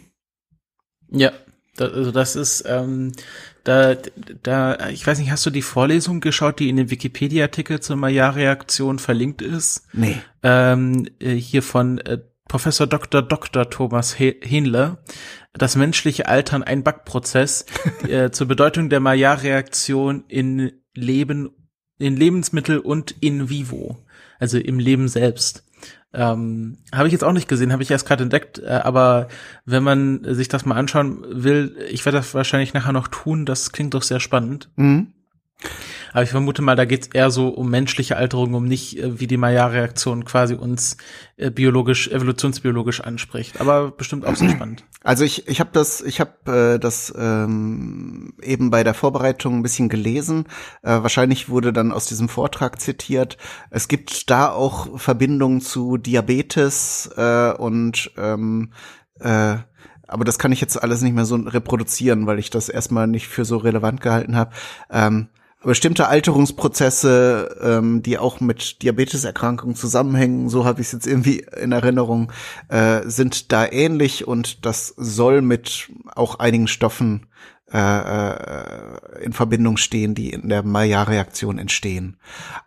Ja, 1.10 1.32
also 1.80 2.12
das 2.12 2.36
ist 2.36 2.64
ähm, 2.68 3.12
da, 3.66 3.96
da, 4.44 4.90
ich 4.90 5.06
weiß 5.06 5.18
nicht, 5.18 5.32
hast 5.32 5.46
du 5.46 5.50
die 5.50 5.64
Vorlesung 5.64 6.22
geschaut, 6.22 6.60
die 6.60 6.70
in 6.70 6.78
dem 6.78 6.92
Wikipedia-Artikel 6.92 7.80
zur 7.80 7.96
Maillard-Reaktion 7.96 9.00
verlinkt 9.00 9.42
ist? 9.42 9.88
Nee. 9.92 10.22
Ähm, 10.44 11.08
äh, 11.20 11.34
hier 11.34 11.64
von 11.64 11.98
äh, 11.98 12.20
Professor 12.48 12.86
Dr. 12.86 13.24
Dr. 13.24 13.70
Thomas 13.72 14.20
Hähnle, 14.20 15.00
das 15.54 15.76
menschliche 15.76 16.28
Altern 16.28 16.62
ein 16.62 16.84
Backprozess 16.84 17.66
äh, 18.08 18.30
zur 18.30 18.48
Bedeutung 18.48 18.90
der 18.90 19.00
Maillard-Reaktion 19.00 20.26
in 20.28 20.72
Leben, 20.94 21.50
in 21.98 22.16
Lebensmittel 22.16 22.78
und 22.78 23.16
in 23.20 23.50
vivo, 23.50 23.98
also 24.38 24.60
im 24.60 24.78
Leben 24.78 25.08
selbst. 25.08 25.64
Ähm, 26.16 26.78
habe 26.94 27.08
ich 27.08 27.12
jetzt 27.12 27.24
auch 27.24 27.34
nicht 27.34 27.50
gesehen, 27.50 27.74
habe 27.74 27.84
ich 27.84 27.92
erst 27.92 28.08
gerade 28.08 28.24
entdeckt, 28.24 28.60
äh, 28.60 28.68
aber 28.84 29.28
wenn 29.66 29.84
man 29.84 30.22
sich 30.24 30.48
das 30.48 30.66
mal 30.66 30.76
anschauen 30.76 31.26
will, 31.28 31.76
ich 31.90 32.06
werde 32.06 32.20
das 32.20 32.34
wahrscheinlich 32.34 32.74
nachher 32.74 32.94
noch 32.94 33.10
tun, 33.10 33.46
das 33.46 33.72
klingt 33.72 33.94
doch 33.94 34.04
sehr 34.04 34.20
spannend. 34.20 34.70
Mhm. 34.78 35.14
Aber 36.16 36.24
ich 36.24 36.30
vermute 36.30 36.62
mal, 36.62 36.78
da 36.78 36.86
geht's 36.86 37.10
eher 37.12 37.30
so 37.30 37.50
um 37.50 37.70
menschliche 37.70 38.16
Alterung, 38.16 38.54
um 38.54 38.64
nicht 38.64 38.98
äh, 38.98 39.20
wie 39.20 39.28
die 39.28 39.36
Maillard-Reaktion 39.36 40.24
quasi 40.24 40.54
uns 40.54 40.96
äh, 41.36 41.52
biologisch, 41.52 42.08
evolutionsbiologisch 42.08 43.02
anspricht. 43.02 43.60
Aber 43.60 43.92
bestimmt 43.92 44.26
auch 44.26 44.38
sehr 44.38 44.52
spannend. 44.52 44.86
Also 45.04 45.26
ich, 45.26 45.50
ich 45.50 45.60
habe 45.60 45.72
das, 45.74 46.00
ich 46.00 46.22
habe 46.22 46.76
äh, 46.76 46.80
das 46.80 47.14
ähm, 47.18 48.34
eben 48.42 48.70
bei 48.70 48.86
der 48.86 48.94
Vorbereitung 48.94 49.58
ein 49.58 49.62
bisschen 49.62 49.90
gelesen. 49.90 50.46
Äh, 50.84 50.92
wahrscheinlich 50.92 51.50
wurde 51.50 51.74
dann 51.74 51.92
aus 51.92 52.06
diesem 52.06 52.30
Vortrag 52.30 52.80
zitiert. 52.80 53.38
Es 53.70 53.90
gibt 53.90 54.30
da 54.30 54.54
auch 54.54 54.98
Verbindungen 54.98 55.60
zu 55.60 55.98
Diabetes 55.98 57.10
äh, 57.18 57.52
und 57.58 58.12
ähm, 58.16 58.72
äh, 59.20 59.58
aber 60.08 60.24
das 60.24 60.40
kann 60.40 60.54
ich 60.54 60.62
jetzt 60.62 60.82
alles 60.82 61.02
nicht 61.02 61.16
mehr 61.16 61.26
so 61.26 61.36
reproduzieren, 61.36 62.26
weil 62.26 62.40
ich 62.40 62.52
das 62.52 62.70
erstmal 62.70 63.08
nicht 63.08 63.28
für 63.28 63.44
so 63.44 63.58
relevant 63.58 64.00
gehalten 64.00 64.38
habe. 64.38 64.52
Ähm, 64.90 65.28
bestimmte 65.64 66.08
Alterungsprozesse, 66.08 67.58
ähm, 67.62 68.04
die 68.04 68.18
auch 68.18 68.40
mit 68.40 68.82
Diabeteserkrankungen 68.84 69.76
zusammenhängen, 69.76 70.50
so 70.50 70.66
habe 70.66 70.82
ich 70.82 70.88
es 70.88 70.94
jetzt 70.94 71.08
irgendwie 71.08 71.46
in 71.60 71.72
Erinnerung, 71.72 72.32
äh, 72.70 73.02
sind 73.06 73.52
da 73.52 73.66
ähnlich 73.66 74.28
und 74.28 74.66
das 74.66 74.94
soll 74.98 75.42
mit 75.42 75.90
auch 76.14 76.40
einigen 76.40 76.68
Stoffen 76.68 77.28
äh, 77.74 77.78
äh, 77.78 79.24
in 79.24 79.34
Verbindung 79.34 79.78
stehen, 79.78 80.14
die 80.14 80.30
in 80.30 80.50
der 80.50 80.62
Maillard-Reaktion 80.62 81.58
entstehen. 81.58 82.18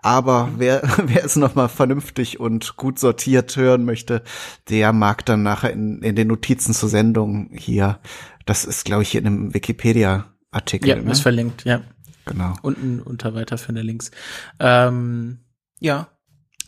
Aber 0.02 0.50
wer, 0.56 0.82
wer 1.06 1.24
es 1.24 1.36
nochmal 1.36 1.68
vernünftig 1.68 2.40
und 2.40 2.76
gut 2.76 2.98
sortiert 2.98 3.56
hören 3.56 3.84
möchte, 3.84 4.22
der 4.68 4.92
mag 4.92 5.24
dann 5.24 5.44
nachher 5.44 5.72
in, 5.72 6.02
in 6.02 6.16
den 6.16 6.26
Notizen 6.26 6.74
zur 6.74 6.88
Sendung 6.88 7.50
hier, 7.52 8.00
das 8.44 8.64
ist, 8.64 8.84
glaube 8.84 9.04
ich, 9.04 9.10
hier 9.10 9.20
in 9.20 9.28
einem 9.28 9.54
Wikipedia-Artikel. 9.54 10.88
Ja, 10.88 10.96
ne? 10.96 11.12
ist 11.12 11.20
verlinkt, 11.20 11.64
ja. 11.64 11.82
Genau. 12.28 12.54
Unten 12.62 13.00
unter 13.00 13.34
weiterführende 13.34 13.82
Links. 13.82 14.10
Ähm, 14.60 15.38
ja. 15.80 16.08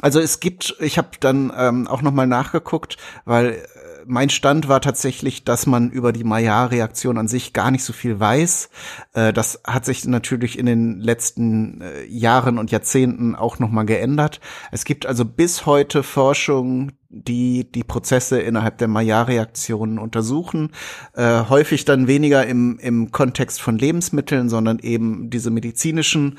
Also 0.01 0.21
es 0.21 0.41
gibt, 0.41 0.77
ich 0.81 0.99
habe 0.99 1.11
dann 1.21 1.53
ähm, 1.57 1.87
auch 1.87 2.03
noch 2.03 2.13
mal 2.13 2.27
nachgeguckt, 2.27 2.97
weil 3.25 3.63
mein 4.07 4.31
Stand 4.31 4.69
war 4.69 4.81
tatsächlich, 4.81 5.45
dass 5.45 5.67
man 5.67 5.91
über 5.91 6.13
die 6.13 6.25
Maillard-Reaktion 6.25 7.19
an 7.19 7.29
sich 7.29 7.53
gar 7.53 7.71
nicht 7.71 7.85
so 7.85 7.93
viel 7.93 8.19
weiß. 8.19 8.71
Äh, 9.15 9.33
das 9.33 9.61
hat 9.67 9.85
sich 9.85 10.05
natürlich 10.07 10.59
in 10.59 10.67
den 10.67 11.01
letzten 11.01 11.81
äh, 11.81 12.05
Jahren 12.07 12.59
und 12.59 12.71
Jahrzehnten 12.71 13.35
auch 13.35 13.59
noch 13.59 13.71
mal 13.71 13.85
geändert. 13.85 14.41
Es 14.73 14.85
gibt 14.85 15.07
also 15.07 15.25
bis 15.25 15.67
heute 15.67 16.03
Forschung, 16.03 16.93
die 17.09 17.71
die 17.71 17.83
Prozesse 17.83 18.41
innerhalb 18.41 18.79
der 18.79 18.89
Maillard-Reaktionen 18.89 19.99
untersuchen. 19.99 20.71
Äh, 21.15 21.45
häufig 21.49 21.85
dann 21.85 22.07
weniger 22.07 22.47
im, 22.47 22.79
im 22.79 23.11
Kontext 23.11 23.61
von 23.61 23.79
Lebensmitteln, 23.79 24.49
sondern 24.49 24.79
eben 24.79 25.31
diese 25.31 25.51
medizinischen 25.51 26.39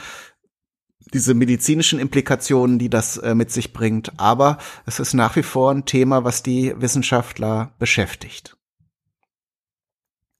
diese 1.13 1.33
medizinischen 1.33 1.99
Implikationen, 1.99 2.79
die 2.79 2.89
das 2.89 3.17
äh, 3.17 3.35
mit 3.35 3.51
sich 3.51 3.73
bringt. 3.73 4.19
Aber 4.19 4.57
es 4.85 4.99
ist 4.99 5.13
nach 5.13 5.35
wie 5.35 5.43
vor 5.43 5.71
ein 5.71 5.85
Thema, 5.85 6.23
was 6.23 6.43
die 6.43 6.73
Wissenschaftler 6.77 7.73
beschäftigt. 7.79 8.57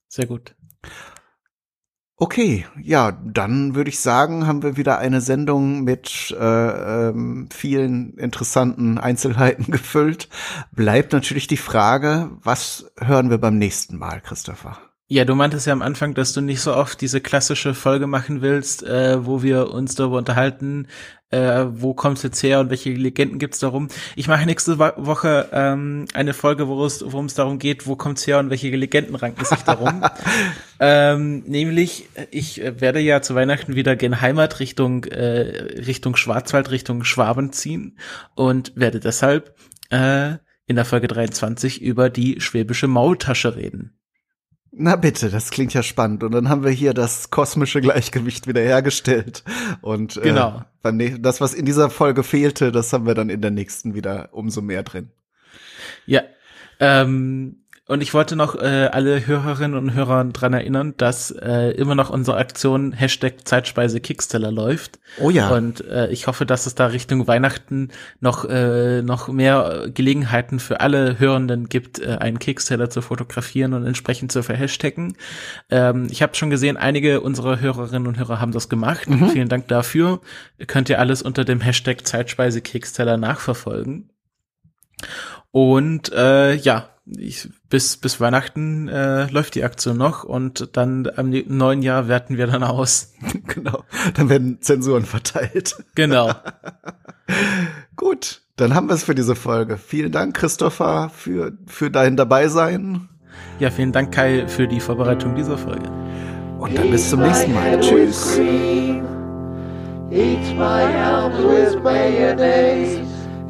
Sehr 0.08 0.26
gut. 0.26 0.54
Okay, 2.16 2.66
ja, 2.80 3.10
dann 3.10 3.74
würde 3.74 3.90
ich 3.90 3.98
sagen, 3.98 4.46
haben 4.46 4.62
wir 4.62 4.76
wieder 4.76 4.98
eine 4.98 5.20
Sendung 5.20 5.82
mit 5.82 6.30
äh, 6.38 7.08
ähm, 7.08 7.48
vielen 7.50 8.16
interessanten 8.16 8.98
Einzelheiten 8.98 9.72
gefüllt. 9.72 10.28
Bleibt 10.70 11.12
natürlich 11.12 11.48
die 11.48 11.56
Frage, 11.56 12.30
was 12.40 12.92
hören 12.96 13.30
wir 13.30 13.38
beim 13.38 13.58
nächsten 13.58 13.98
Mal, 13.98 14.20
Christopher? 14.20 14.91
Ja, 15.12 15.26
du 15.26 15.34
meintest 15.34 15.66
ja 15.66 15.74
am 15.74 15.82
Anfang, 15.82 16.14
dass 16.14 16.32
du 16.32 16.40
nicht 16.40 16.62
so 16.62 16.74
oft 16.74 16.98
diese 17.02 17.20
klassische 17.20 17.74
Folge 17.74 18.06
machen 18.06 18.40
willst, 18.40 18.82
äh, 18.82 19.26
wo 19.26 19.42
wir 19.42 19.70
uns 19.70 19.94
darüber 19.94 20.16
unterhalten, 20.16 20.88
äh, 21.28 21.66
wo 21.68 21.92
kommt's 21.92 22.22
jetzt 22.22 22.42
her 22.42 22.60
und 22.60 22.70
welche 22.70 22.94
Legenden 22.94 23.38
gibt's 23.38 23.58
darum. 23.58 23.88
Ich 24.16 24.26
mache 24.26 24.46
nächste 24.46 24.78
Woche 24.78 25.50
ähm, 25.52 26.06
eine 26.14 26.32
Folge, 26.32 26.66
worum 26.66 27.26
es 27.26 27.34
darum 27.34 27.58
geht, 27.58 27.86
wo 27.86 27.94
kommt's 27.94 28.26
her 28.26 28.38
und 28.38 28.48
welche 28.48 28.74
Legenden 28.74 29.14
ranken 29.14 29.44
sich 29.44 29.58
darum. 29.58 30.02
ähm, 30.80 31.40
nämlich, 31.40 32.08
ich 32.30 32.62
werde 32.64 33.00
ja 33.00 33.20
zu 33.20 33.34
Weihnachten 33.34 33.74
wieder 33.74 33.96
gen 33.96 34.22
Heimat 34.22 34.60
Richtung 34.60 35.04
äh, 35.04 35.74
Richtung 35.86 36.16
Schwarzwald, 36.16 36.70
Richtung 36.70 37.04
Schwaben 37.04 37.52
ziehen 37.52 37.98
und 38.34 38.72
werde 38.76 38.98
deshalb 38.98 39.58
äh, 39.90 40.36
in 40.64 40.76
der 40.76 40.86
Folge 40.86 41.08
23 41.08 41.82
über 41.82 42.08
die 42.08 42.40
schwäbische 42.40 42.88
Maultasche 42.88 43.56
reden. 43.56 43.98
Na 44.74 44.96
bitte, 44.96 45.28
das 45.28 45.50
klingt 45.50 45.74
ja 45.74 45.82
spannend. 45.82 46.24
Und 46.24 46.32
dann 46.32 46.48
haben 46.48 46.64
wir 46.64 46.70
hier 46.70 46.94
das 46.94 47.30
kosmische 47.30 47.82
Gleichgewicht 47.82 48.46
wiederhergestellt. 48.46 49.44
Und 49.82 50.16
äh, 50.16 50.22
genau. 50.22 50.64
das, 50.82 51.42
was 51.42 51.52
in 51.52 51.66
dieser 51.66 51.90
Folge 51.90 52.22
fehlte, 52.22 52.72
das 52.72 52.92
haben 52.92 53.06
wir 53.06 53.14
dann 53.14 53.28
in 53.28 53.42
der 53.42 53.50
nächsten 53.50 53.94
wieder 53.94 54.30
umso 54.32 54.62
mehr 54.62 54.82
drin. 54.82 55.10
Ja. 56.06 56.22
Ähm, 56.80 57.61
und 57.88 58.00
ich 58.00 58.14
wollte 58.14 58.36
noch 58.36 58.54
äh, 58.54 58.88
alle 58.92 59.26
Hörerinnen 59.26 59.76
und 59.76 59.92
Hörer 59.92 60.24
dran 60.26 60.52
erinnern, 60.52 60.94
dass 60.98 61.32
äh, 61.32 61.72
immer 61.72 61.96
noch 61.96 62.10
unsere 62.10 62.36
Aktion 62.36 62.92
Hashtag 62.92 63.44
Zeitspeise 63.44 64.00
Kicksteller 64.00 64.52
läuft. 64.52 65.00
Oh 65.20 65.30
ja. 65.30 65.48
Und 65.48 65.84
äh, 65.86 66.08
ich 66.08 66.28
hoffe, 66.28 66.46
dass 66.46 66.66
es 66.66 66.76
da 66.76 66.86
Richtung 66.86 67.26
Weihnachten 67.26 67.88
noch, 68.20 68.44
äh, 68.44 69.02
noch 69.02 69.26
mehr 69.26 69.88
Gelegenheiten 69.92 70.60
für 70.60 70.80
alle 70.80 71.18
Hörenden 71.18 71.68
gibt, 71.68 71.98
äh, 71.98 72.18
einen 72.20 72.38
Kicksteller 72.38 72.88
zu 72.88 73.02
fotografieren 73.02 73.74
und 73.74 73.84
entsprechend 73.84 74.30
zu 74.30 74.44
verhashtaggen. 74.44 75.16
Ähm, 75.68 76.06
ich 76.08 76.22
habe 76.22 76.36
schon 76.36 76.50
gesehen, 76.50 76.76
einige 76.76 77.20
unserer 77.20 77.58
Hörerinnen 77.58 78.06
und 78.06 78.16
Hörer 78.16 78.40
haben 78.40 78.52
das 78.52 78.68
gemacht. 78.68 79.10
Mhm. 79.10 79.30
Vielen 79.30 79.48
Dank 79.48 79.66
dafür. 79.66 80.20
Könnt 80.68 80.88
ihr 80.88 81.00
alles 81.00 81.20
unter 81.20 81.44
dem 81.44 81.60
Hashtag 81.60 82.06
Zeitspeise 82.06 82.60
Kicksteller 82.60 83.16
nachverfolgen. 83.16 84.10
Und 85.50 86.12
äh, 86.12 86.54
ja, 86.54 86.91
ich, 87.18 87.48
bis, 87.68 87.96
bis 87.96 88.20
Weihnachten 88.20 88.88
äh, 88.88 89.26
läuft 89.30 89.54
die 89.54 89.64
Aktion 89.64 89.96
noch 89.96 90.24
und 90.24 90.76
dann 90.76 91.10
am 91.16 91.30
neuen 91.30 91.82
Jahr 91.82 92.08
werten 92.08 92.36
wir 92.36 92.46
dann 92.46 92.62
aus. 92.62 93.14
genau, 93.46 93.84
dann 94.14 94.28
werden 94.28 94.58
Zensuren 94.60 95.04
verteilt. 95.04 95.76
Genau. 95.94 96.32
Gut, 97.96 98.40
dann 98.56 98.74
haben 98.74 98.88
wir 98.88 98.94
es 98.94 99.04
für 99.04 99.14
diese 99.14 99.34
Folge. 99.34 99.76
Vielen 99.76 100.10
Dank, 100.10 100.34
Christopher, 100.34 101.10
für, 101.14 101.52
für 101.66 101.90
dein 101.90 102.16
Dabeisein. 102.16 103.08
Ja, 103.58 103.70
vielen 103.70 103.92
Dank, 103.92 104.12
Kai, 104.12 104.48
für 104.48 104.66
die 104.66 104.80
Vorbereitung 104.80 105.34
dieser 105.34 105.58
Folge. 105.58 105.88
Und 106.58 106.76
dann 106.76 106.90
bis 106.90 107.10
zum 107.10 107.20
nächsten 107.20 107.52
Mal. 107.54 107.78
Tschüss. 107.80 108.38
Eat 110.10 110.56
my 110.56 110.82
arms 110.82 111.38
with 111.38 111.82
mayonnaise. 111.82 113.00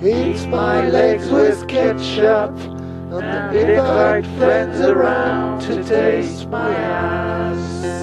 Eat 0.00 0.48
my 0.48 0.88
legs 0.88 1.28
with 1.28 1.66
ketchup. 1.66 2.56
And 3.20 3.54
the 3.54 3.66
big 3.66 4.38
friends 4.38 4.80
around 4.80 5.60
to 5.60 5.84
taste 5.84 6.48
my 6.48 6.70
ass. 6.70 8.01